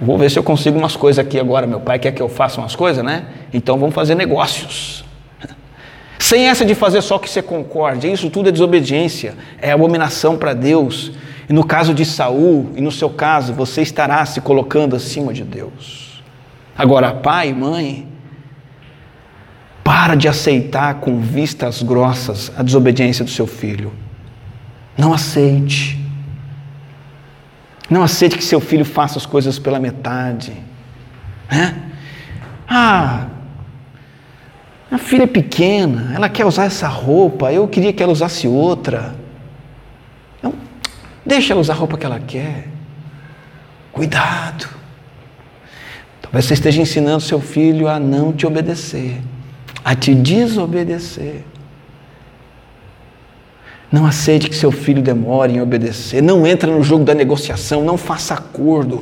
vou 0.00 0.18
ver 0.18 0.28
se 0.28 0.36
eu 0.36 0.42
consigo 0.42 0.76
umas 0.76 0.96
coisas 0.96 1.24
aqui 1.24 1.38
agora. 1.38 1.68
Meu 1.68 1.78
pai 1.78 2.00
quer 2.00 2.10
que 2.10 2.20
eu 2.20 2.28
faça 2.28 2.60
umas 2.60 2.74
coisas, 2.74 3.04
né? 3.04 3.26
Então 3.54 3.78
vamos 3.78 3.94
fazer 3.94 4.16
negócios. 4.16 5.04
Sem 6.18 6.48
essa 6.48 6.64
de 6.64 6.74
fazer 6.74 7.00
só 7.00 7.16
que 7.16 7.30
você 7.30 7.40
concorde, 7.40 8.10
isso 8.10 8.28
tudo 8.28 8.48
é 8.48 8.52
desobediência, 8.52 9.36
é 9.62 9.70
abominação 9.70 10.36
para 10.36 10.52
Deus. 10.52 11.12
E 11.48 11.52
no 11.52 11.64
caso 11.64 11.94
de 11.94 12.04
Saul, 12.04 12.72
e 12.74 12.80
no 12.80 12.90
seu 12.90 13.08
caso, 13.08 13.54
você 13.54 13.82
estará 13.82 14.26
se 14.26 14.40
colocando 14.40 14.96
acima 14.96 15.32
de 15.32 15.44
Deus. 15.44 16.24
Agora, 16.76 17.14
pai, 17.14 17.52
mãe, 17.52 18.08
para 19.84 20.16
de 20.16 20.26
aceitar 20.26 20.94
com 20.94 21.20
vistas 21.20 21.84
grossas 21.84 22.50
a 22.56 22.64
desobediência 22.64 23.24
do 23.24 23.30
seu 23.30 23.46
filho. 23.46 23.92
Não 24.98 25.14
aceite. 25.14 25.96
Não 27.88 28.02
aceite 28.02 28.36
que 28.36 28.44
seu 28.44 28.60
filho 28.60 28.84
faça 28.84 29.16
as 29.16 29.24
coisas 29.24 29.58
pela 29.58 29.78
metade. 29.78 30.52
Né? 31.50 31.80
Ah, 32.68 33.28
a 34.90 34.98
filha 34.98 35.22
é 35.22 35.26
pequena, 35.26 36.12
ela 36.14 36.28
quer 36.28 36.44
usar 36.44 36.64
essa 36.64 36.88
roupa, 36.88 37.52
eu 37.52 37.68
queria 37.68 37.92
que 37.92 38.02
ela 38.02 38.12
usasse 38.12 38.48
outra. 38.48 39.14
Não, 40.42 40.54
deixa 41.24 41.52
ela 41.52 41.60
usar 41.60 41.74
a 41.74 41.76
roupa 41.76 41.96
que 41.96 42.04
ela 42.04 42.18
quer. 42.18 42.68
Cuidado. 43.92 44.68
Talvez 46.20 46.44
você 46.44 46.54
esteja 46.54 46.82
ensinando 46.82 47.20
seu 47.20 47.40
filho 47.40 47.88
a 47.88 47.98
não 47.98 48.32
te 48.32 48.46
obedecer, 48.46 49.22
a 49.84 49.94
te 49.94 50.14
desobedecer. 50.14 51.44
Não 53.90 54.04
aceite 54.04 54.50
que 54.50 54.56
seu 54.56 54.70
filho 54.70 55.02
demore 55.02 55.54
em 55.54 55.60
obedecer. 55.60 56.22
Não 56.22 56.46
entre 56.46 56.70
no 56.70 56.82
jogo 56.82 57.04
da 57.04 57.14
negociação. 57.14 57.82
Não 57.82 57.96
faça 57.96 58.34
acordo. 58.34 59.00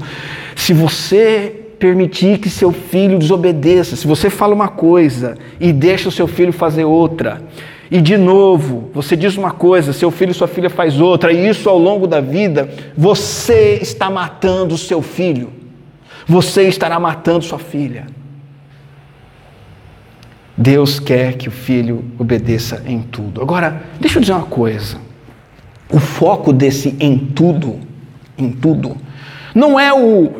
Se 0.54 0.72
você 0.72 1.62
permitir 1.78 2.38
que 2.38 2.48
seu 2.48 2.72
filho 2.72 3.18
desobedeça, 3.18 3.96
se 3.96 4.06
você 4.06 4.30
fala 4.30 4.54
uma 4.54 4.68
coisa 4.68 5.36
e 5.60 5.72
deixa 5.72 6.08
o 6.08 6.12
seu 6.12 6.26
filho 6.26 6.52
fazer 6.52 6.84
outra, 6.84 7.42
e 7.90 8.00
de 8.00 8.16
novo, 8.16 8.90
você 8.92 9.14
diz 9.14 9.36
uma 9.36 9.52
coisa, 9.52 9.92
seu 9.92 10.10
filho 10.10 10.30
e 10.30 10.34
sua 10.34 10.48
filha 10.48 10.70
faz 10.70 11.00
outra, 11.00 11.32
e 11.32 11.48
isso 11.48 11.68
ao 11.68 11.78
longo 11.78 12.06
da 12.06 12.20
vida, 12.20 12.68
você 12.96 13.78
está 13.80 14.10
matando 14.10 14.74
o 14.74 14.78
seu 14.78 15.02
filho. 15.02 15.52
Você 16.26 16.62
estará 16.62 16.98
matando 16.98 17.44
sua 17.44 17.58
filha. 17.58 18.06
Deus 20.56 20.98
quer 20.98 21.34
que 21.34 21.48
o 21.48 21.52
filho 21.52 22.04
obedeça 22.18 22.82
em 22.86 23.02
tudo. 23.02 23.42
Agora, 23.42 23.82
deixa 24.00 24.16
eu 24.16 24.20
dizer 24.20 24.32
uma 24.32 24.46
coisa. 24.46 24.98
O 25.90 26.00
foco 26.00 26.52
desse 26.52 26.96
em 26.98 27.18
tudo, 27.18 27.78
em 28.38 28.50
tudo, 28.50 28.96
não 29.54 29.78
é 29.78 29.92
o, 29.92 30.32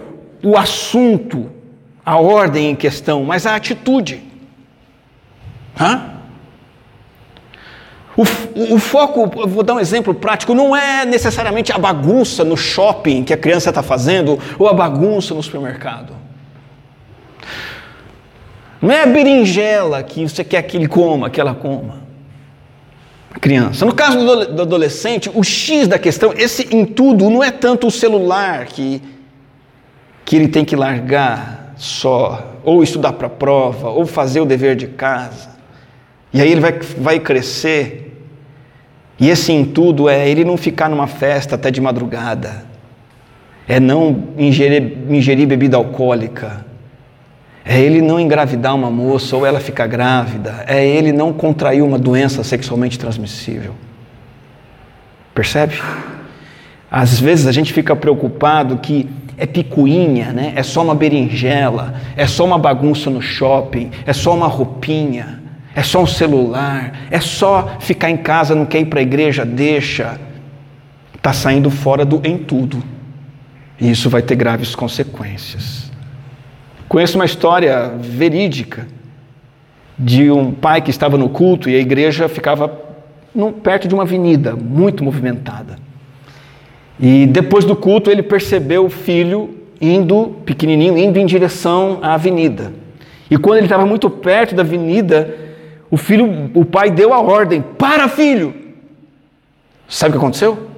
o 0.43 0.57
assunto, 0.57 1.51
a 2.05 2.19
ordem 2.19 2.71
em 2.71 2.75
questão, 2.75 3.25
mas 3.25 3.47
a 3.47 3.55
atitude. 3.55 4.23
Hã? 5.79 6.17
O, 8.17 8.23
o, 8.75 8.79
foco, 8.79 9.47
vou 9.47 9.63
dar 9.63 9.75
um 9.75 9.81
exemplo 9.81 10.15
prático, 10.15 10.55
não 10.55 10.75
é 10.75 11.05
necessariamente 11.05 11.71
a 11.71 11.77
bagunça 11.77 12.43
no 12.43 12.57
shopping 12.57 13.23
que 13.23 13.35
a 13.35 13.37
criança 13.37 13.69
está 13.69 13.83
fazendo 13.83 14.39
ou 14.59 14.67
a 14.67 14.73
bagunça 14.73 15.35
no 15.35 15.43
supermercado. 15.43 16.15
Não 18.81 18.91
é 18.91 19.03
a 19.03 19.07
berinjela 19.07 20.03
que 20.03 20.29
você 20.29 20.45
quer 20.45 20.63
que 20.63 20.77
ele 20.77 20.89
coma, 20.89 21.31
que 21.31 21.41
ela 21.41 21.55
coma. 21.55 22.07
A 23.33 23.39
criança. 23.39 23.85
No 23.85 23.95
caso 23.95 24.19
do 24.19 24.63
adolescente, 24.63 25.31
o 25.35 25.43
X 25.43 25.89
da 25.89 25.99
questão, 25.99 26.33
esse 26.37 26.75
em 26.75 26.85
tudo, 26.85 27.29
não 27.29 27.43
é 27.43 27.51
tanto 27.51 27.87
o 27.87 27.91
celular 27.91 28.67
que, 28.67 29.03
que 30.25 30.37
ele 30.37 30.49
tem 30.49 30.65
que 30.65 30.75
largar 30.75 31.75
só, 31.77 32.55
ou 32.65 32.83
estudar 32.83 33.13
para 33.13 33.27
a 33.27 33.31
prova, 33.31 33.91
ou 33.91 34.07
fazer 34.07 34.41
o 34.41 34.47
dever 34.47 34.77
de 34.77 34.87
casa. 34.87 35.51
E 36.33 36.41
aí 36.41 36.51
ele 36.51 36.61
vai, 36.61 36.73
vai 36.99 37.21
crescer. 37.21 38.07
E 39.19 39.31
esse 39.31 39.53
em 39.53 39.65
tudo 39.65 40.09
é 40.09 40.29
ele 40.29 40.45
não 40.45 40.57
ficar 40.57 40.89
numa 40.89 41.07
festa 41.07 41.55
até 41.55 41.71
de 41.71 41.81
madrugada, 41.81 42.67
é 43.67 43.81
não 43.81 44.25
ingerir, 44.37 44.99
ingerir 45.09 45.47
bebida 45.47 45.77
alcoólica, 45.77 46.65
é 47.69 47.81
ele 47.81 48.01
não 48.01 48.21
engravidar 48.21 48.77
uma 48.77 48.93
moça 48.93 49.37
ou 49.37 49.45
ela 49.45 49.59
ficar 49.59 49.89
grávida. 49.89 50.65
É 50.69 50.87
ele 50.87 51.13
não 51.13 51.33
contrair 51.33 51.83
uma 51.83 51.99
doença 51.99 52.45
sexualmente 52.45 52.97
transmissível. 52.97 53.75
Percebe? 55.35 55.83
Às 56.89 57.19
vezes 57.19 57.49
a 57.49 57.53
gente 57.53 57.73
fica 57.73 57.97
preocupado 57.97 58.79
que 58.79 59.11
é 59.37 59.45
picuinha, 59.45 60.33
né? 60.33 60.53
é 60.55 60.63
só 60.63 60.83
uma 60.83 60.95
berinjela, 60.95 61.95
é 62.17 62.27
só 62.27 62.45
uma 62.45 62.57
bagunça 62.57 63.11
no 63.11 63.21
shopping, 63.21 63.91
é 64.07 64.13
só 64.13 64.35
uma 64.35 64.47
roupinha, 64.47 65.43
é 65.75 65.83
só 65.83 66.01
um 66.01 66.07
celular, 66.07 66.93
é 67.11 67.21
só 67.21 67.77
ficar 67.81 68.11
em 68.11 68.17
casa, 68.17 68.55
não 68.55 68.65
quer 68.65 68.81
ir 68.81 68.87
para 68.87 69.01
a 69.01 69.03
igreja, 69.03 69.45
deixa. 69.45 70.19
Está 71.15 71.33
saindo 71.33 71.69
fora 71.69 72.05
do 72.05 72.21
em 72.25 72.39
tudo. 72.39 72.81
E 73.79 73.91
isso 73.91 74.09
vai 74.09 74.23
ter 74.23 74.37
graves 74.37 74.75
consequências. 74.75 75.86
Conheço 76.89 77.17
uma 77.17 77.25
história 77.25 77.93
verídica 77.99 78.87
de 79.99 80.31
um 80.31 80.53
pai 80.53 80.81
que 80.81 80.91
estava 80.91 81.17
no 81.17 81.29
culto 81.29 81.69
e 81.69 81.75
a 81.75 81.79
igreja 81.79 82.29
ficava 82.29 82.69
perto 83.63 83.89
de 83.89 83.95
uma 83.95 84.05
avenida 84.05 84.55
muito 84.55 85.03
movimentada. 85.03 85.77
E 86.99 87.27
depois 87.27 87.65
do 87.65 87.77
culto 87.77 88.11
ele 88.11 88.23
percebeu 88.23 88.87
o 88.87 88.91
filho 88.91 89.57
indo, 89.81 90.37
pequenininho, 90.45 90.97
indo 90.97 91.19
em 91.19 91.27
direção 91.27 91.99
à 92.03 92.15
avenida. 92.15 92.73
E 93.31 93.37
quando 93.37 93.59
ele 93.59 93.67
estava 93.67 93.85
muito 93.85 94.09
perto 94.09 94.55
da 94.55 94.63
avenida, 94.63 95.35
o 95.91 95.97
filho, 95.97 96.51
o 96.55 96.65
pai 96.65 96.91
deu 96.91 97.13
a 97.13 97.21
ordem: 97.21 97.61
"Para, 97.61 98.09
filho!" 98.09 98.55
Sabe 99.89 100.11
o 100.11 100.13
que 100.13 100.19
aconteceu? 100.19 100.69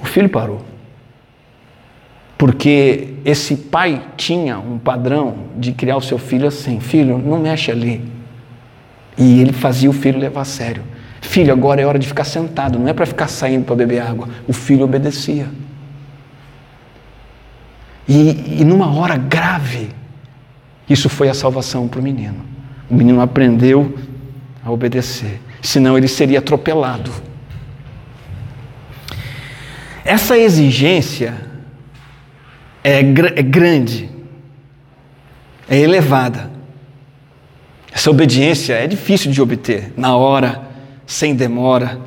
O 0.00 0.06
filho 0.06 0.28
parou. 0.28 0.62
Porque 2.38 3.14
esse 3.24 3.56
pai 3.56 4.00
tinha 4.16 4.60
um 4.60 4.78
padrão 4.78 5.38
de 5.56 5.72
criar 5.72 5.96
o 5.96 6.00
seu 6.00 6.18
filho 6.18 6.46
assim: 6.46 6.78
"Filho, 6.78 7.18
não 7.18 7.40
mexe 7.40 7.72
ali". 7.72 8.00
E 9.18 9.40
ele 9.40 9.52
fazia 9.52 9.90
o 9.90 9.92
filho 9.92 10.20
levar 10.20 10.42
a 10.42 10.44
sério. 10.44 10.84
Filho, 11.20 11.52
agora 11.52 11.82
é 11.82 11.84
hora 11.84 11.98
de 11.98 12.06
ficar 12.06 12.22
sentado, 12.22 12.78
não 12.78 12.86
é 12.86 12.92
para 12.92 13.04
ficar 13.04 13.26
saindo 13.26 13.64
para 13.64 13.74
beber 13.74 14.00
água. 14.00 14.28
O 14.46 14.52
filho 14.52 14.84
obedecia. 14.84 15.48
E, 18.06 18.60
e 18.60 18.64
numa 18.64 18.94
hora 18.94 19.16
grave, 19.16 19.88
isso 20.88 21.08
foi 21.08 21.28
a 21.28 21.34
salvação 21.34 21.88
para 21.88 21.98
o 21.98 22.02
menino. 22.02 22.46
O 22.88 22.94
menino 22.94 23.20
aprendeu 23.20 23.98
a 24.64 24.70
obedecer, 24.70 25.40
senão 25.60 25.98
ele 25.98 26.08
seria 26.08 26.38
atropelado. 26.38 27.10
Essa 30.04 30.38
exigência 30.38 31.47
é, 32.82 33.02
gr 33.02 33.32
é 33.36 33.42
grande, 33.42 34.08
é 35.68 35.78
elevada. 35.78 36.50
Essa 37.92 38.10
obediência 38.10 38.74
é 38.74 38.86
difícil 38.86 39.30
de 39.30 39.40
obter 39.40 39.92
na 39.96 40.16
hora 40.16 40.62
sem 41.06 41.34
demora, 41.34 41.98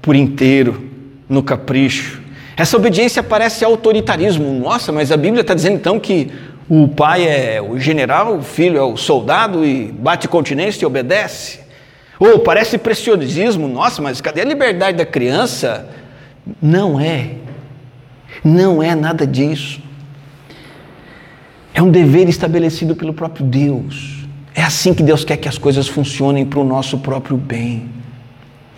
por 0.00 0.14
inteiro, 0.14 0.90
no 1.28 1.42
capricho. 1.42 2.22
Essa 2.56 2.76
obediência 2.76 3.22
parece 3.22 3.64
autoritarismo. 3.64 4.60
Nossa, 4.60 4.92
mas 4.92 5.10
a 5.10 5.16
Bíblia 5.16 5.40
está 5.40 5.54
dizendo 5.54 5.76
então 5.76 5.98
que 5.98 6.30
o 6.68 6.88
pai 6.88 7.26
é 7.26 7.60
o 7.60 7.78
general, 7.78 8.36
o 8.36 8.42
filho 8.42 8.78
é 8.78 8.82
o 8.82 8.96
soldado 8.96 9.64
e 9.64 9.86
bate 9.92 10.28
continência 10.28 10.84
e 10.84 10.86
obedece. 10.86 11.60
Ou 12.18 12.38
parece 12.38 12.78
preciosismo. 12.78 13.66
Nossa, 13.66 14.00
mas 14.00 14.20
cadê 14.20 14.40
a 14.42 14.44
liberdade 14.44 14.96
da 14.96 15.04
criança? 15.04 15.88
Não 16.62 16.98
é. 16.98 17.32
Não 18.42 18.82
é 18.82 18.94
nada 18.94 19.26
disso. 19.26 19.80
É 21.74 21.82
um 21.82 21.90
dever 21.90 22.28
estabelecido 22.28 22.94
pelo 22.94 23.12
próprio 23.12 23.44
Deus. 23.44 24.24
É 24.54 24.62
assim 24.62 24.94
que 24.94 25.02
Deus 25.02 25.24
quer 25.24 25.36
que 25.36 25.48
as 25.48 25.58
coisas 25.58 25.88
funcionem 25.88 26.46
para 26.46 26.60
o 26.60 26.64
nosso 26.64 26.98
próprio 26.98 27.36
bem. 27.36 27.90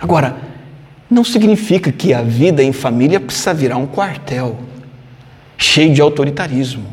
Agora, 0.01 0.37
não 1.09 1.23
significa 1.23 1.93
que 1.93 2.15
a 2.15 2.23
vida 2.23 2.63
em 2.63 2.73
família 2.73 3.21
precisa 3.21 3.53
virar 3.53 3.77
um 3.77 3.87
quartel 3.87 4.59
cheio 5.59 5.93
de 5.93 6.01
autoritarismo. 6.01 6.87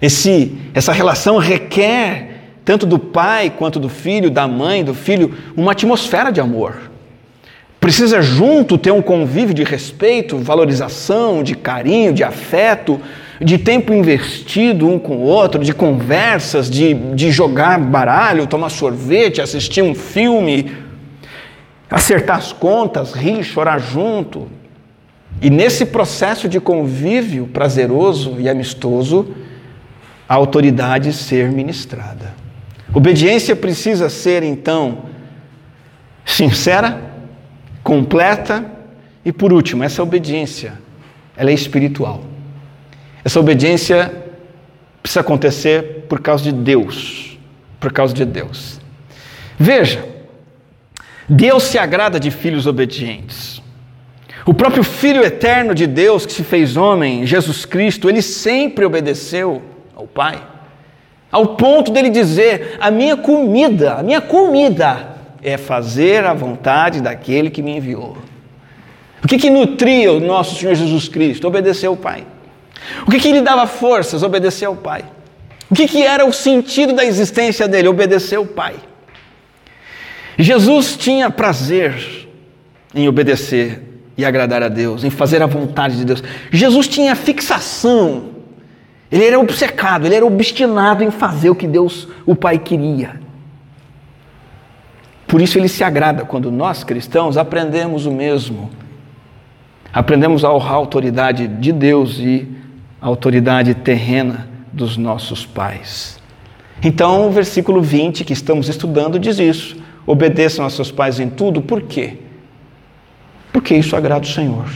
Esse, 0.00 0.56
essa 0.72 0.92
relação 0.92 1.36
requer, 1.36 2.54
tanto 2.64 2.86
do 2.86 2.98
pai 2.98 3.50
quanto 3.50 3.78
do 3.78 3.88
filho, 3.88 4.30
da 4.30 4.48
mãe, 4.48 4.82
do 4.82 4.94
filho, 4.94 5.34
uma 5.54 5.72
atmosfera 5.72 6.30
de 6.30 6.40
amor. 6.40 6.90
Precisa 7.78 8.20
junto 8.22 8.78
ter 8.78 8.90
um 8.90 9.02
convívio 9.02 9.54
de 9.54 9.62
respeito, 9.62 10.38
valorização, 10.38 11.42
de 11.42 11.54
carinho, 11.54 12.12
de 12.12 12.24
afeto, 12.24 13.00
de 13.40 13.56
tempo 13.56 13.92
investido 13.92 14.88
um 14.88 14.98
com 14.98 15.16
o 15.16 15.22
outro, 15.22 15.62
de 15.62 15.72
conversas, 15.72 16.68
de, 16.68 16.94
de 16.94 17.30
jogar 17.30 17.78
baralho, 17.78 18.46
tomar 18.46 18.68
sorvete, 18.68 19.40
assistir 19.40 19.82
um 19.82 19.94
filme, 19.94 20.72
acertar 21.88 22.38
as 22.38 22.52
contas, 22.52 23.12
rir, 23.12 23.44
chorar 23.44 23.78
junto. 23.78 24.48
E 25.40 25.50
nesse 25.50 25.86
processo 25.86 26.48
de 26.48 26.58
convívio 26.58 27.46
prazeroso 27.46 28.40
e 28.40 28.48
amistoso, 28.48 29.34
a 30.28 30.34
autoridade 30.34 31.12
ser 31.12 31.50
ministrada. 31.52 32.34
Obediência 32.92 33.54
precisa 33.54 34.08
ser, 34.08 34.42
então, 34.42 35.04
sincera, 36.24 37.00
completa 37.84 38.64
e, 39.24 39.30
por 39.30 39.52
último, 39.52 39.84
essa 39.84 40.02
obediência, 40.02 40.72
ela 41.36 41.50
é 41.50 41.54
espiritual. 41.54 42.24
Essa 43.28 43.40
obediência 43.40 44.10
precisa 45.02 45.20
acontecer 45.20 46.06
por 46.08 46.18
causa 46.18 46.44
de 46.44 46.50
Deus, 46.50 47.38
por 47.78 47.92
causa 47.92 48.14
de 48.14 48.24
Deus. 48.24 48.80
Veja, 49.58 50.02
Deus 51.28 51.64
se 51.64 51.76
agrada 51.76 52.18
de 52.18 52.30
filhos 52.30 52.66
obedientes. 52.66 53.60
O 54.46 54.54
próprio 54.54 54.82
Filho 54.82 55.22
eterno 55.22 55.74
de 55.74 55.86
Deus 55.86 56.24
que 56.24 56.32
se 56.32 56.42
fez 56.42 56.74
homem, 56.74 57.26
Jesus 57.26 57.66
Cristo, 57.66 58.08
ele 58.08 58.22
sempre 58.22 58.86
obedeceu 58.86 59.60
ao 59.94 60.06
Pai, 60.06 60.42
ao 61.30 61.48
ponto 61.48 61.92
dele 61.92 62.08
dizer: 62.08 62.78
A 62.80 62.90
minha 62.90 63.14
comida, 63.14 63.96
a 63.96 64.02
minha 64.02 64.22
comida 64.22 65.16
é 65.42 65.58
fazer 65.58 66.24
a 66.24 66.32
vontade 66.32 67.02
daquele 67.02 67.50
que 67.50 67.60
me 67.60 67.76
enviou. 67.76 68.16
O 69.22 69.28
que, 69.28 69.36
que 69.36 69.50
nutria 69.50 70.14
o 70.14 70.18
nosso 70.18 70.58
Senhor 70.58 70.74
Jesus 70.74 71.10
Cristo? 71.10 71.46
Obedecer 71.46 71.88
ao 71.88 71.94
Pai. 71.94 72.24
O 73.06 73.10
que, 73.10 73.18
que 73.18 73.32
lhe 73.32 73.40
dava 73.40 73.66
forças? 73.66 74.22
Obedecer 74.22 74.66
ao 74.66 74.76
Pai. 74.76 75.04
O 75.70 75.74
que, 75.74 75.86
que 75.86 76.02
era 76.02 76.24
o 76.24 76.32
sentido 76.32 76.92
da 76.92 77.04
existência 77.04 77.68
dele? 77.68 77.88
Obedecer 77.88 78.36
ao 78.36 78.46
Pai. 78.46 78.76
Jesus 80.38 80.96
tinha 80.96 81.30
prazer 81.30 82.28
em 82.94 83.08
obedecer 83.08 83.82
e 84.16 84.24
agradar 84.24 84.62
a 84.62 84.68
Deus, 84.68 85.04
em 85.04 85.10
fazer 85.10 85.42
a 85.42 85.46
vontade 85.46 85.96
de 85.96 86.04
Deus. 86.04 86.22
Jesus 86.50 86.88
tinha 86.88 87.14
fixação, 87.14 88.30
ele 89.10 89.24
era 89.24 89.38
obcecado, 89.38 90.06
ele 90.06 90.14
era 90.14 90.26
obstinado 90.26 91.04
em 91.04 91.10
fazer 91.10 91.50
o 91.50 91.54
que 91.54 91.66
Deus, 91.66 92.08
o 92.24 92.34
Pai, 92.34 92.58
queria. 92.58 93.20
Por 95.26 95.42
isso 95.42 95.58
ele 95.58 95.68
se 95.68 95.84
agrada 95.84 96.24
quando 96.24 96.50
nós 96.50 96.82
cristãos 96.82 97.36
aprendemos 97.36 98.06
o 98.06 98.10
mesmo. 98.10 98.70
Aprendemos 99.92 100.44
a 100.44 100.52
honrar 100.52 100.72
a 100.72 100.76
autoridade 100.76 101.46
de 101.46 101.70
Deus 101.70 102.18
e 102.18 102.48
a 103.00 103.06
autoridade 103.06 103.74
terrena 103.74 104.48
dos 104.72 104.96
nossos 104.96 105.46
pais. 105.46 106.18
Então, 106.82 107.26
o 107.28 107.30
versículo 107.30 107.82
20 107.82 108.24
que 108.24 108.32
estamos 108.32 108.68
estudando 108.68 109.18
diz 109.18 109.38
isso. 109.38 109.76
Obedeçam 110.06 110.64
a 110.64 110.70
seus 110.70 110.90
pais 110.90 111.20
em 111.20 111.28
tudo, 111.28 111.60
por 111.60 111.82
quê? 111.82 112.18
Porque 113.52 113.74
isso 113.74 113.94
agrada 113.94 114.24
o 114.24 114.28
Senhor. 114.28 114.66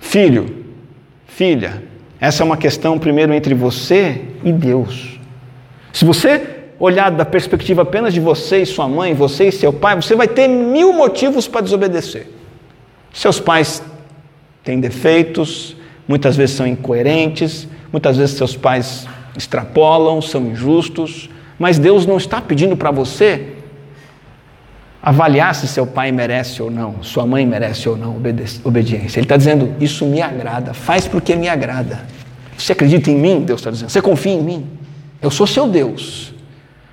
Filho, 0.00 0.64
filha, 1.26 1.82
essa 2.20 2.42
é 2.42 2.44
uma 2.44 2.56
questão 2.56 2.98
primeiro 2.98 3.32
entre 3.32 3.54
você 3.54 4.22
e 4.44 4.52
Deus. 4.52 5.18
Se 5.92 6.04
você 6.04 6.62
olhar 6.78 7.10
da 7.10 7.24
perspectiva 7.24 7.82
apenas 7.82 8.12
de 8.12 8.20
você 8.20 8.62
e 8.62 8.66
sua 8.66 8.88
mãe, 8.88 9.14
você 9.14 9.48
e 9.48 9.52
seu 9.52 9.72
pai, 9.72 9.94
você 9.96 10.16
vai 10.16 10.26
ter 10.26 10.48
mil 10.48 10.92
motivos 10.92 11.46
para 11.46 11.60
desobedecer. 11.60 12.26
Seus 13.12 13.38
pais 13.38 13.82
têm 14.64 14.80
defeitos, 14.80 15.76
muitas 16.06 16.36
vezes 16.36 16.56
são 16.56 16.66
incoerentes, 16.66 17.68
muitas 17.90 18.16
vezes 18.16 18.36
seus 18.36 18.56
pais 18.56 19.06
extrapolam, 19.36 20.20
são 20.20 20.46
injustos, 20.46 21.30
mas 21.58 21.78
Deus 21.78 22.06
não 22.06 22.16
está 22.16 22.40
pedindo 22.40 22.76
para 22.76 22.90
você 22.90 23.56
avaliar 25.02 25.54
se 25.54 25.66
seu 25.66 25.86
pai 25.86 26.12
merece 26.12 26.62
ou 26.62 26.70
não, 26.70 27.02
sua 27.02 27.26
mãe 27.26 27.44
merece 27.44 27.88
ou 27.88 27.96
não 27.96 28.16
obediência. 28.64 29.18
Ele 29.18 29.24
está 29.24 29.36
dizendo: 29.36 29.74
Isso 29.80 30.06
me 30.06 30.22
agrada, 30.22 30.72
faz 30.72 31.08
porque 31.08 31.34
me 31.34 31.48
agrada. 31.48 32.06
Você 32.56 32.72
acredita 32.72 33.10
em 33.10 33.16
mim? 33.16 33.40
Deus 33.40 33.60
está 33.60 33.70
dizendo. 33.70 33.90
Você 33.90 34.00
confia 34.00 34.32
em 34.32 34.42
mim? 34.42 34.66
Eu 35.20 35.30
sou 35.30 35.46
seu 35.46 35.66
Deus. 35.66 36.32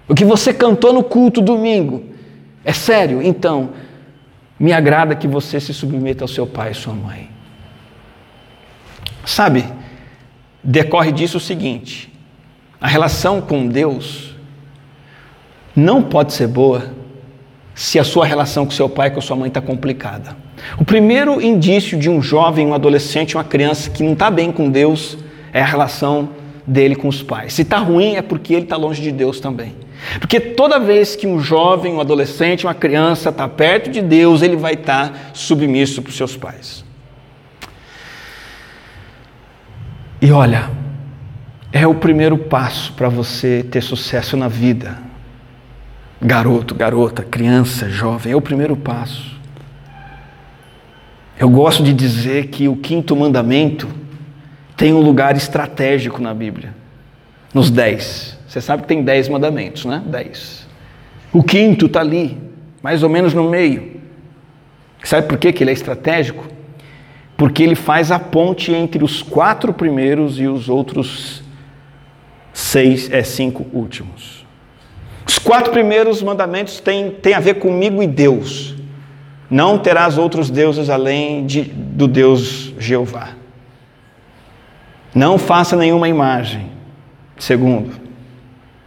O 0.07 0.15
que 0.15 0.25
você 0.25 0.51
cantou 0.51 0.91
no 0.91 1.03
culto 1.03 1.41
domingo 1.41 2.03
é 2.65 2.73
sério? 2.73 3.21
Então, 3.21 3.69
me 4.59 4.73
agrada 4.73 5.15
que 5.15 5.27
você 5.27 5.59
se 5.59 5.73
submeta 5.73 6.23
ao 6.23 6.27
seu 6.27 6.47
pai 6.47 6.71
e 6.71 6.73
sua 6.73 6.93
mãe. 6.93 7.29
Sabe, 9.29 9.63
decorre 10.63 11.11
disso 11.11 11.37
o 11.37 11.39
seguinte: 11.39 12.11
a 12.81 12.87
relação 12.87 13.39
com 13.39 13.67
Deus 13.67 14.35
não 15.75 16.01
pode 16.01 16.33
ser 16.33 16.47
boa 16.47 16.91
se 17.75 17.99
a 17.99 18.03
sua 18.03 18.25
relação 18.25 18.65
com 18.65 18.71
seu 18.71 18.89
pai 18.89 19.09
e 19.09 19.11
com 19.11 19.21
sua 19.21 19.35
mãe 19.35 19.47
está 19.47 19.61
complicada. 19.61 20.35
O 20.79 20.83
primeiro 20.83 21.39
indício 21.39 21.97
de 21.97 22.09
um 22.09 22.23
jovem, 22.23 22.65
um 22.65 22.73
adolescente, 22.73 23.35
uma 23.35 23.43
criança 23.43 23.91
que 23.91 24.01
não 24.01 24.13
está 24.13 24.31
bem 24.31 24.51
com 24.51 24.67
Deus 24.67 25.15
é 25.53 25.61
a 25.61 25.65
relação 25.65 26.29
dele 26.65 26.95
com 26.95 27.07
os 27.07 27.21
pais. 27.21 27.53
Se 27.53 27.61
está 27.61 27.77
ruim 27.77 28.15
é 28.15 28.23
porque 28.23 28.55
ele 28.55 28.63
está 28.63 28.77
longe 28.77 28.99
de 28.99 29.11
Deus 29.11 29.39
também. 29.39 29.75
Porque 30.19 30.39
toda 30.39 30.79
vez 30.79 31.15
que 31.15 31.27
um 31.27 31.39
jovem, 31.39 31.93
um 31.93 32.01
adolescente, 32.01 32.65
uma 32.65 32.73
criança 32.73 33.29
está 33.29 33.47
perto 33.47 33.91
de 33.91 34.01
Deus, 34.01 34.41
ele 34.41 34.55
vai 34.55 34.73
estar 34.73 35.09
tá 35.09 35.19
submisso 35.35 36.01
para 36.01 36.09
os 36.09 36.17
seus 36.17 36.35
pais. 36.35 36.88
E 40.21 40.31
olha, 40.31 40.69
é 41.71 41.87
o 41.87 41.95
primeiro 41.95 42.37
passo 42.37 42.93
para 42.93 43.07
você 43.09 43.65
ter 43.69 43.81
sucesso 43.81 44.35
na 44.35 44.47
vida 44.47 45.09
garoto, 46.21 46.75
garota, 46.75 47.23
criança, 47.23 47.89
jovem, 47.89 48.33
é 48.33 48.35
o 48.35 48.41
primeiro 48.41 48.75
passo. 48.75 49.37
Eu 51.39 51.49
gosto 51.49 51.81
de 51.81 51.93
dizer 51.93 52.47
que 52.47 52.67
o 52.67 52.75
quinto 52.75 53.15
mandamento 53.15 53.87
tem 54.75 54.93
um 54.93 54.99
lugar 54.99 55.37
estratégico 55.37 56.21
na 56.21 56.33
Bíblia, 56.33 56.75
nos 57.53 57.71
dez. 57.71 58.37
Você 58.47 58.59
sabe 58.59 58.81
que 58.81 58.89
tem 58.89 59.03
dez 59.03 59.29
mandamentos, 59.29 59.85
né? 59.85 60.03
Dez. 60.05 60.67
O 61.31 61.41
quinto 61.41 61.85
está 61.85 62.01
ali, 62.01 62.37
mais 62.81 63.03
ou 63.03 63.09
menos 63.09 63.33
no 63.33 63.49
meio. 63.49 64.01
Sabe 65.03 65.27
por 65.27 65.37
que 65.37 65.63
ele 65.63 65.69
é 65.69 65.73
estratégico? 65.73 66.45
Porque 67.39 67.63
ele 67.63 67.75
faz 67.75 68.11
a 68.11 68.19
ponte 68.19 68.73
entre 68.73 69.01
os 69.01 69.21
quatro 69.21 69.71
primeiros 69.71 70.37
e 70.41 70.45
os 70.45 70.67
outros 70.67 71.41
seis, 72.51 73.09
é, 73.09 73.23
cinco 73.23 73.65
últimos. 73.71 74.45
Os 75.25 75.39
quatro 75.39 75.71
primeiros 75.71 76.21
mandamentos 76.21 76.81
têm, 76.81 77.11
têm 77.11 77.33
a 77.33 77.39
ver 77.39 77.53
comigo 77.53 78.03
e 78.03 78.07
Deus. 78.07 78.75
Não 79.49 79.79
terás 79.79 80.17
outros 80.17 80.49
deuses 80.49 80.89
além 80.89 81.45
de, 81.45 81.61
do 81.61 82.09
Deus 82.09 82.73
Jeová. 82.77 83.29
Não 85.15 85.37
faça 85.37 85.77
nenhuma 85.77 86.09
imagem. 86.09 86.69
Segundo, 87.37 88.01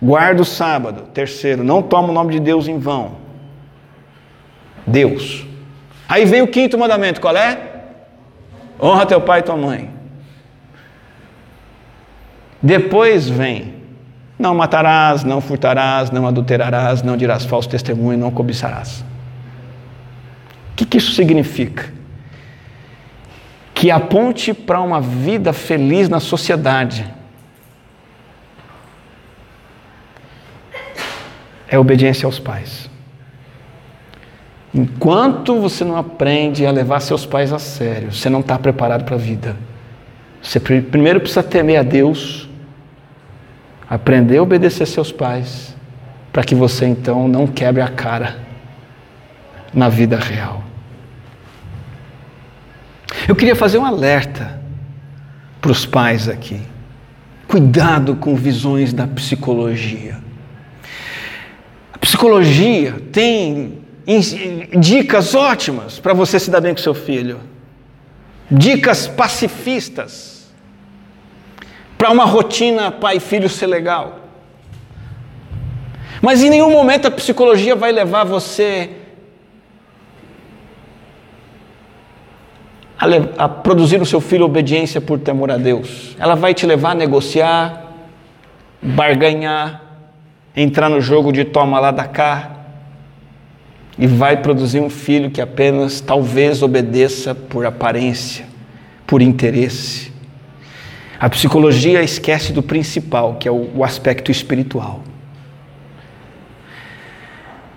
guarda 0.01 0.43
o 0.43 0.45
sábado. 0.45 1.05
Terceiro, 1.15 1.65
não 1.65 1.81
toma 1.81 2.11
o 2.11 2.13
nome 2.13 2.33
de 2.35 2.41
Deus 2.41 2.69
em 2.69 2.79
vão. 2.79 3.13
Deus. 4.87 5.47
Aí 6.07 6.27
vem 6.27 6.43
o 6.43 6.49
quinto 6.49 6.77
mandamento, 6.77 7.19
qual 7.19 7.35
é? 7.35 7.72
Honra 8.83 9.07
teu 9.07 9.21
pai 9.21 9.39
e 9.39 9.43
tua 9.43 9.57
mãe. 9.57 9.91
Depois 12.61 13.29
vem 13.29 13.75
não 14.39 14.55
matarás, 14.57 15.23
não 15.23 15.41
furtarás, 15.41 16.11
não 16.11 16.27
adulterarás, 16.27 17.01
não 17.01 17.17
dirás 17.17 17.45
falso 17.45 17.69
testemunho, 17.69 18.19
não 18.19 18.31
cobiçarás. 18.31 19.05
O 20.73 20.75
que, 20.75 20.85
que 20.85 20.99
isso 20.99 21.13
significa? 21.13 21.93
Que 23.73 23.91
aponte 23.91 24.53
para 24.53 24.81
uma 24.81 25.01
vida 25.01 25.53
feliz 25.53 26.09
na 26.09 26.19
sociedade 26.19 27.09
é 31.69 31.79
obediência 31.79 32.27
aos 32.27 32.39
pais. 32.39 32.91
Enquanto 34.75 35.61
você 35.61 35.85
não 35.85 35.97
aprende 35.97 36.65
a 36.65 36.71
levar 36.71 37.01
seus 37.01 37.27
pais 37.27 37.53
a 37.53 37.59
sério, 37.59 38.13
você 38.13 38.31
não 38.31 38.41
está 38.41 38.59
preparado 38.59 39.05
para 39.05 39.17
a 39.17 39.19
vida. 39.19 39.57
Você 40.41 40.59
primeiro 40.59 41.21
precisa 41.21 41.43
temer 41.43 41.79
a 41.79 41.83
Deus 41.83 42.49
aprender 43.93 44.39
a 44.39 44.43
obedecer 44.43 44.87
seus 44.87 45.13
pais, 45.13 45.77
para 46.33 46.43
que 46.43 46.55
você 46.55 46.87
então 46.87 47.29
não 47.29 47.47
quebre 47.47 47.83
a 47.83 47.89
cara 47.89 48.39
na 49.71 49.91
vida 49.91 50.19
real. 50.19 50.65
Eu 53.29 53.37
queria 53.37 53.55
fazer 53.55 53.77
um 53.77 53.85
alerta 53.85 54.59
para 55.61 55.71
os 55.71 55.85
pais 55.85 56.27
aqui. 56.27 56.59
Cuidado 57.47 58.17
com 58.17 58.35
visões 58.35 58.95
da 58.95 59.07
psicologia. 59.07 60.17
A 61.93 61.99
psicologia 61.99 62.95
tem 63.13 63.82
dicas 64.79 65.35
ótimas 65.35 65.99
para 65.99 66.13
você 66.13 66.39
se 66.39 66.51
dar 66.51 66.61
bem 66.61 66.75
com 66.75 66.81
seu 66.81 66.95
filho. 66.95 67.41
Dicas 68.51 69.07
pacifistas 69.07 70.53
para 71.97 72.11
uma 72.11 72.25
rotina 72.25 72.91
pai 72.91 73.17
e 73.17 73.21
filho 73.21 73.49
ser 73.49 73.67
legal. 73.67 74.19
Mas 76.21 76.43
em 76.43 76.51
nenhum 76.51 76.71
momento 76.71 77.07
a 77.07 77.11
psicologia 77.11 77.75
vai 77.75 77.93
levar 77.93 78.25
você 78.25 78.91
a, 82.99 83.45
a, 83.45 83.49
produzir 83.49 83.99
no 83.99 84.07
seu 84.07 84.21
filho 84.21 84.45
obediência 84.45 85.01
por 85.01 85.19
temor 85.19 85.51
a 85.51 85.57
Deus. 85.57 86.17
Ela 86.19 86.35
vai 86.35 86.55
te 86.55 86.67
levar 86.67 86.91
a 86.91 86.95
negociar, 86.95 87.93
barganhar, 88.81 89.83
entrar 90.57 90.89
no 90.89 91.01
jogo 91.01 91.33
de 91.33 91.45
toma 91.45 91.81
lá 91.81 91.91
da 91.91 92.07
cá 92.07 92.62
e 94.03 94.07
vai 94.09 94.37
produzir 94.37 94.81
um 94.81 94.91
filho 94.91 95.31
que 95.31 95.41
apenas 95.41 96.01
talvez 96.01 96.61
obedeça 96.61 97.37
por 97.37 97.65
aparência, 97.65 98.45
por 99.07 99.23
interesse. 99.23 100.11
A 101.21 101.31
psicologia 101.31 102.03
esquece 102.03 102.53
do 102.53 102.65
principal, 102.65 103.37
que 103.37 103.47
é 103.47 103.53
o, 103.53 103.85
aspecto 103.85 104.33
espiritual. 104.33 105.05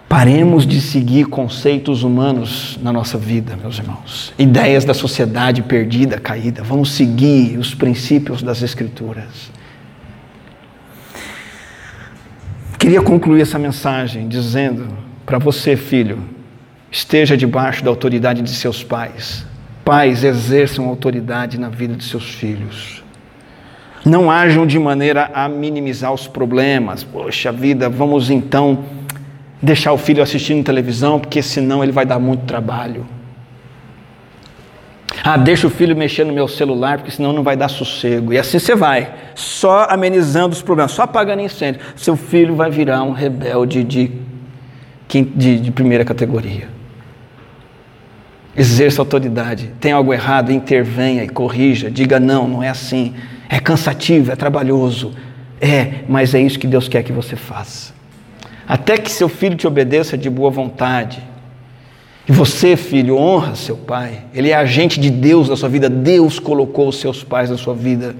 Paremos 0.09 0.65
de 0.65 0.81
seguir 0.81 1.27
conceitos 1.27 2.01
humanos 2.01 2.79
na 2.81 2.91
nossa 2.91 3.19
vida, 3.19 3.55
meus 3.55 3.77
irmãos. 3.77 4.33
Ideias 4.35 4.83
da 4.83 4.95
sociedade 4.95 5.61
perdida, 5.61 6.19
caída. 6.19 6.63
Vamos 6.63 6.93
seguir 6.93 7.55
os 7.59 7.75
princípios 7.75 8.41
das 8.41 8.63
Escrituras. 8.63 9.51
Queria 12.79 13.03
concluir 13.03 13.43
essa 13.43 13.59
mensagem 13.59 14.27
dizendo 14.27 15.04
para 15.25 15.37
você, 15.37 15.75
filho, 15.75 16.23
esteja 16.91 17.35
debaixo 17.35 17.83
da 17.83 17.89
autoridade 17.89 18.41
de 18.41 18.51
seus 18.51 18.83
pais. 18.83 19.45
Pais 19.83 20.23
exerçam 20.23 20.87
autoridade 20.87 21.59
na 21.59 21.69
vida 21.69 21.95
de 21.95 22.03
seus 22.03 22.29
filhos. 22.29 23.03
Não 24.05 24.29
ajam 24.29 24.67
de 24.67 24.77
maneira 24.77 25.31
a 25.33 25.49
minimizar 25.49 26.13
os 26.13 26.27
problemas. 26.27 27.03
Poxa 27.03 27.51
vida, 27.51 27.89
vamos 27.89 28.29
então 28.29 28.85
deixar 29.61 29.93
o 29.93 29.97
filho 29.97 30.21
assistindo 30.21 30.63
televisão, 30.63 31.19
porque 31.19 31.41
senão 31.41 31.83
ele 31.83 31.91
vai 31.91 32.05
dar 32.05 32.19
muito 32.19 32.45
trabalho. 32.45 33.05
Ah, 35.23 35.37
deixa 35.37 35.65
o 35.65 35.71
filho 35.71 35.95
mexer 35.95 36.23
no 36.23 36.33
meu 36.33 36.47
celular, 36.47 36.99
porque 36.99 37.09
senão 37.09 37.33
não 37.33 37.41
vai 37.41 37.57
dar 37.57 37.67
sossego. 37.67 38.31
E 38.31 38.37
assim 38.37 38.59
você 38.59 38.75
vai, 38.75 39.11
só 39.33 39.87
amenizando 39.89 40.53
os 40.53 40.61
problemas, 40.61 40.91
só 40.91 41.01
apagando 41.01 41.41
incêndio. 41.41 41.81
Seu 41.95 42.15
filho 42.15 42.55
vai 42.55 42.69
virar 42.69 43.01
um 43.01 43.11
rebelde 43.11 43.83
de, 43.83 44.11
de, 45.07 45.59
de 45.59 45.71
primeira 45.71 46.03
categoria. 46.03 46.67
Exerça 48.55 49.01
autoridade. 49.01 49.71
Tem 49.79 49.91
algo 49.91 50.13
errado, 50.13 50.51
intervenha 50.51 51.23
e 51.23 51.29
corrija. 51.29 51.91
Diga 51.91 52.19
não, 52.19 52.47
não 52.47 52.63
é 52.63 52.69
assim. 52.69 53.13
É 53.49 53.59
cansativo, 53.59 54.31
é 54.31 54.35
trabalhoso. 54.35 55.13
É, 55.59 56.03
mas 56.07 56.33
é 56.33 56.41
isso 56.41 56.57
que 56.57 56.67
Deus 56.67 56.87
quer 56.87 57.03
que 57.03 57.11
você 57.11 57.35
faça. 57.35 57.93
Até 58.67 58.97
que 58.97 59.11
seu 59.11 59.29
filho 59.29 59.55
te 59.55 59.67
obedeça 59.67 60.17
de 60.17 60.29
boa 60.29 60.49
vontade. 60.49 61.21
E 62.27 62.31
você, 62.31 62.75
filho, 62.75 63.17
honra 63.17 63.55
seu 63.55 63.77
pai. 63.77 64.23
Ele 64.33 64.49
é 64.49 64.55
agente 64.55 64.99
de 64.99 65.11
Deus 65.11 65.49
na 65.49 65.55
sua 65.55 65.69
vida. 65.69 65.89
Deus 65.89 66.39
colocou 66.39 66.87
os 66.87 66.99
seus 66.99 67.23
pais 67.23 67.49
na 67.49 67.57
sua 67.57 67.75
vida 67.75 68.15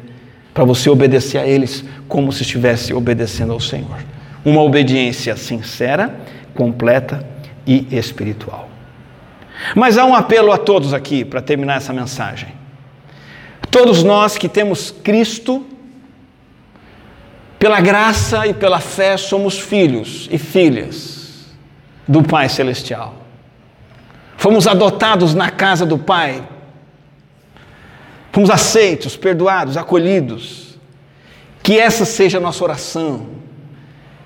para 0.54 0.64
você 0.64 0.90
obedecer 0.90 1.38
a 1.38 1.48
eles 1.48 1.84
como 2.08 2.32
se 2.32 2.44
estivesse 2.44 2.94
obedecendo 2.94 3.52
ao 3.52 3.60
Senhor. 3.60 3.98
Uma 4.44 4.62
obediência 4.62 5.36
sincera, 5.36 6.16
completa 6.56 7.28
e 7.68 7.88
espiritual. 7.96 8.70
Mas 9.76 9.98
há 9.98 10.06
um 10.06 10.16
apelo 10.16 10.52
a 10.52 10.58
todos 10.58 10.94
aqui 10.94 11.24
para 11.24 11.42
terminar 11.42 11.78
essa 11.78 11.94
mensagem. 11.94 12.50
Todos 13.70 14.04
nós 14.04 14.38
que 14.38 14.50
temos 14.50 14.92
Cristo, 14.92 15.66
pela 17.60 17.80
graça 17.82 18.48
e 18.48 18.54
pela 18.54 18.80
fé, 18.80 19.18
somos 19.18 19.60
filhos 19.60 20.28
e 20.32 20.38
filhas 20.38 21.46
do 22.08 22.24
Pai 22.24 22.50
Celestial. 22.50 23.16
Fomos 24.38 24.68
adotados 24.68 25.34
na 25.34 25.50
casa 25.50 25.86
do 25.86 25.98
Pai. 25.98 26.48
Fomos 28.32 28.50
aceitos, 28.50 29.16
perdoados, 29.16 29.78
acolhidos. 29.78 30.78
Que 31.64 31.80
essa 31.80 32.06
seja 32.06 32.38
a 32.38 32.42
nossa 32.42 32.64
oração. 32.64 33.35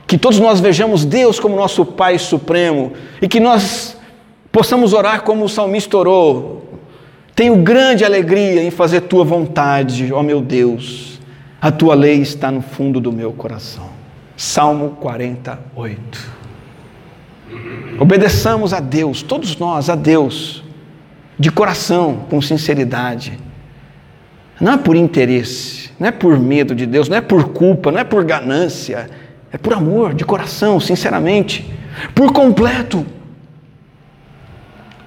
Que 0.09 0.17
todos 0.17 0.39
nós 0.39 0.59
vejamos 0.59 1.05
Deus 1.05 1.39
como 1.39 1.55
nosso 1.55 1.85
Pai 1.85 2.17
Supremo 2.17 2.93
e 3.21 3.27
que 3.27 3.39
nós 3.39 3.95
possamos 4.51 4.91
orar 4.91 5.21
como 5.21 5.45
o 5.45 5.47
salmista 5.47 5.95
orou: 5.95 6.67
tenho 7.35 7.57
grande 7.57 8.03
alegria 8.03 8.63
em 8.63 8.71
fazer 8.71 9.01
tua 9.01 9.23
vontade, 9.23 10.11
ó 10.11 10.23
meu 10.23 10.41
Deus. 10.41 11.19
A 11.61 11.71
tua 11.71 11.93
lei 11.93 12.21
está 12.21 12.49
no 12.49 12.59
fundo 12.59 12.99
do 12.99 13.11
meu 13.11 13.31
coração. 13.31 13.87
Salmo 14.35 14.97
48. 14.99 16.39
Obedeçamos 17.99 18.73
a 18.73 18.79
Deus, 18.79 19.21
todos 19.21 19.57
nós, 19.57 19.91
a 19.91 19.95
Deus, 19.95 20.63
de 21.37 21.51
coração, 21.51 22.25
com 22.31 22.41
sinceridade. 22.41 23.37
Não 24.59 24.73
é 24.73 24.77
por 24.77 24.95
interesse, 24.95 25.91
não 25.99 26.07
é 26.07 26.11
por 26.11 26.39
medo 26.39 26.73
de 26.73 26.87
Deus, 26.87 27.07
não 27.07 27.17
é 27.17 27.21
por 27.21 27.49
culpa, 27.49 27.91
não 27.91 27.99
é 27.99 28.03
por 28.03 28.23
ganância, 28.23 29.07
é 29.51 29.57
por 29.57 29.73
amor, 29.73 30.13
de 30.13 30.23
coração, 30.23 30.79
sinceramente, 30.79 31.69
por 32.13 32.31
completo. 32.31 33.05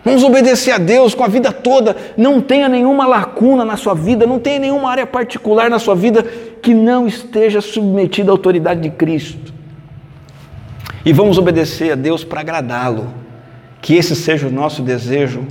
Vamos 0.04 0.24
obedecer 0.24 0.72
a 0.72 0.78
Deus 0.78 1.14
com 1.14 1.22
a 1.22 1.28
vida 1.28 1.52
toda. 1.52 1.96
Não 2.16 2.40
tenha 2.40 2.68
nenhuma 2.68 3.06
lacuna 3.06 3.64
na 3.64 3.76
sua 3.76 3.94
vida, 3.94 4.26
não 4.26 4.40
tenha 4.40 4.58
nenhuma 4.58 4.90
área 4.90 5.06
particular 5.06 5.70
na 5.70 5.78
sua 5.78 5.94
vida 5.94 6.24
que 6.60 6.74
não 6.74 7.06
esteja 7.06 7.60
submetida 7.60 8.30
à 8.30 8.32
autoridade 8.32 8.80
de 8.80 8.90
Cristo. 8.90 9.52
E 11.04 11.12
vamos 11.12 11.38
obedecer 11.38 11.92
a 11.92 11.94
Deus 11.94 12.24
para 12.24 12.40
agradá-lo. 12.40 13.14
Que 13.80 13.94
esse 13.94 14.14
seja 14.14 14.46
o 14.46 14.50
nosso 14.50 14.82
desejo, 14.82 15.44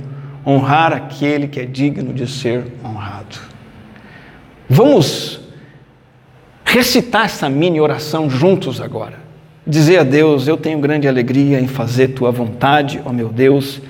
honrar 0.46 0.92
aquele 0.92 1.48
que 1.48 1.60
é 1.60 1.66
digno 1.66 2.12
de 2.12 2.26
ser 2.26 2.64
honrado. 2.84 3.38
Vamos 4.68 5.41
recitar 6.72 7.26
essa 7.26 7.48
mini 7.48 7.80
oração 7.80 8.28
juntos 8.28 8.80
agora. 8.80 9.20
Dizer 9.66 9.98
a 9.98 10.02
Deus: 10.02 10.48
Eu 10.48 10.56
tenho 10.56 10.78
grande 10.78 11.06
alegria 11.06 11.60
em 11.60 11.68
fazer 11.68 12.08
tua 12.08 12.30
vontade, 12.30 13.00
ó 13.04 13.12
meu 13.12 13.28
Deus 13.28 13.80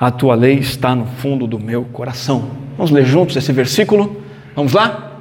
a 0.00 0.10
tua 0.10 0.34
lei 0.34 0.54
está 0.54 0.94
no 0.94 1.04
fundo 1.04 1.46
do 1.46 1.58
meu 1.58 1.84
coração. 1.84 2.52
Vamos 2.74 2.90
ler 2.90 3.04
juntos 3.04 3.36
esse 3.36 3.52
versículo? 3.52 4.22
Vamos 4.56 4.72
lá? 4.72 5.18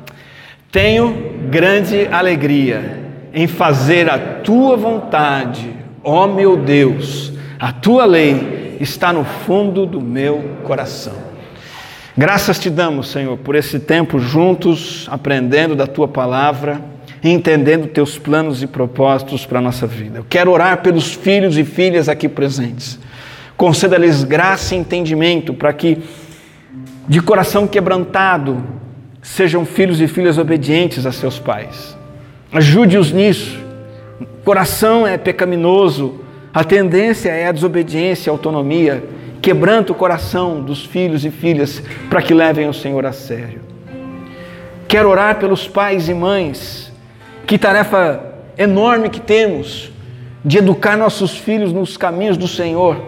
Tenho 0.72 1.34
grande 1.49 2.07
alegria 2.10 3.12
em 3.34 3.45
fazer 3.45 4.10
a 4.10 4.18
tua 4.18 4.78
vontade, 4.78 5.70
ó 6.01 6.28
meu 6.28 6.55
Deus, 6.55 7.34
a 7.60 7.74
tua 7.74 8.05
lei 8.05 8.78
está 8.80 9.12
no 9.12 9.26
fundo 9.26 9.86
do 9.86 9.99
meu 9.99 10.55
coração. 10.64 11.28
Graças 12.18 12.57
te 12.57 12.70
damos, 12.70 13.10
Senhor, 13.10 13.38
por 13.38 13.55
esse 13.55 13.82
tempo 13.82 14.18
juntos, 14.18 15.10
aprendendo 15.12 15.76
da 15.76 15.88
tua 15.88 16.07
palavra 16.07 16.80
entendendo 17.24 17.88
teus 17.88 18.17
planos 18.17 18.63
e 18.63 18.67
propósitos 18.67 19.45
para 19.45 19.59
a 19.59 19.61
nossa 19.61 19.86
vida. 19.86 20.20
Eu 20.20 20.26
quero 20.28 20.51
orar 20.51 20.82
pelos 20.82 21.13
filhos 21.13 21.57
e 21.57 21.63
filhas 21.63 22.07
aqui 22.07 22.30
presentes 22.30 22.99
Conceda-lhes 23.59 24.24
graça 24.24 24.74
e 24.74 24.78
entendimento 24.78 25.53
para 25.53 25.74
que, 25.74 25.97
de 27.09 27.22
coração 27.22 27.67
quebrantado, 27.67 28.63
sejam 29.22 29.65
filhos 29.65 29.99
e 29.99 30.07
filhas 30.07 30.38
obedientes 30.38 31.05
a 31.05 31.11
seus 31.11 31.39
pais. 31.39 31.93
Ajude-os 32.53 33.11
nisso. 33.11 33.59
O 34.22 34.45
coração 34.45 35.05
é 35.05 35.17
pecaminoso, 35.17 36.22
a 36.53 36.63
tendência 36.63 37.32
é 37.32 37.47
a 37.47 37.51
desobediência, 37.51 38.32
a 38.32 38.34
autonomia. 38.34 39.03
Quebranta 39.41 39.91
o 39.91 39.95
coração 39.95 40.61
dos 40.61 40.86
filhos 40.86 41.26
e 41.26 41.30
filhas 41.30 41.84
para 42.09 42.22
que 42.22 42.34
levem 42.34 42.70
o 42.70 42.74
Senhor 42.74 43.05
a 43.05 43.11
sério. 43.11 43.59
Quero 44.88 45.09
orar 45.09 45.38
pelos 45.38 45.67
pais 45.67 46.07
e 46.07 46.13
mães. 46.13 46.88
Que 47.50 47.58
tarefa 47.58 48.22
enorme 48.60 49.10
que 49.10 49.20
temos 49.20 49.91
de 50.45 50.60
educar 50.60 50.95
nossos 50.95 51.36
filhos 51.36 51.74
nos 51.74 51.97
caminhos 51.97 52.38
do 52.38 52.47
Senhor 52.47 53.02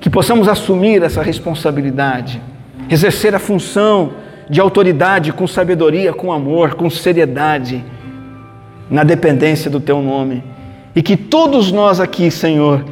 que 0.00 0.08
possamos 0.08 0.46
assumir 0.46 1.02
essa 1.02 1.20
responsabilidade, 1.24 2.40
exercer 2.88 3.34
a 3.34 3.40
função 3.40 4.12
de 4.48 4.60
autoridade 4.60 5.32
com 5.32 5.48
sabedoria, 5.48 6.12
com 6.12 6.32
amor, 6.32 6.74
com 6.74 6.88
seriedade, 6.88 7.84
na 8.88 9.02
dependência 9.02 9.68
do 9.68 9.80
Teu 9.80 10.00
nome. 10.00 10.44
E 10.94 11.02
que 11.02 11.16
todos 11.16 11.72
nós 11.72 11.98
aqui, 11.98 12.30
Senhor, 12.30 12.84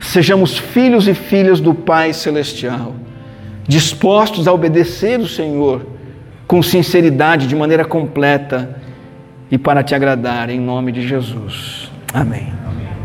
sejamos 0.00 0.58
filhos 0.58 1.06
e 1.06 1.14
filhas 1.14 1.60
do 1.60 1.74
Pai 1.74 2.12
Celestial, 2.12 2.96
dispostos 3.68 4.48
a 4.48 4.52
obedecer 4.52 5.20
o 5.20 5.28
Senhor 5.28 5.86
com 6.48 6.60
sinceridade, 6.60 7.46
de 7.46 7.54
maneira 7.54 7.84
completa 7.84 8.81
e 9.52 9.58
para 9.58 9.82
te 9.82 9.94
agradar, 9.94 10.48
em 10.48 10.58
nome 10.58 10.90
de 10.90 11.06
Jesus. 11.06 11.92
Amém. 12.14 12.61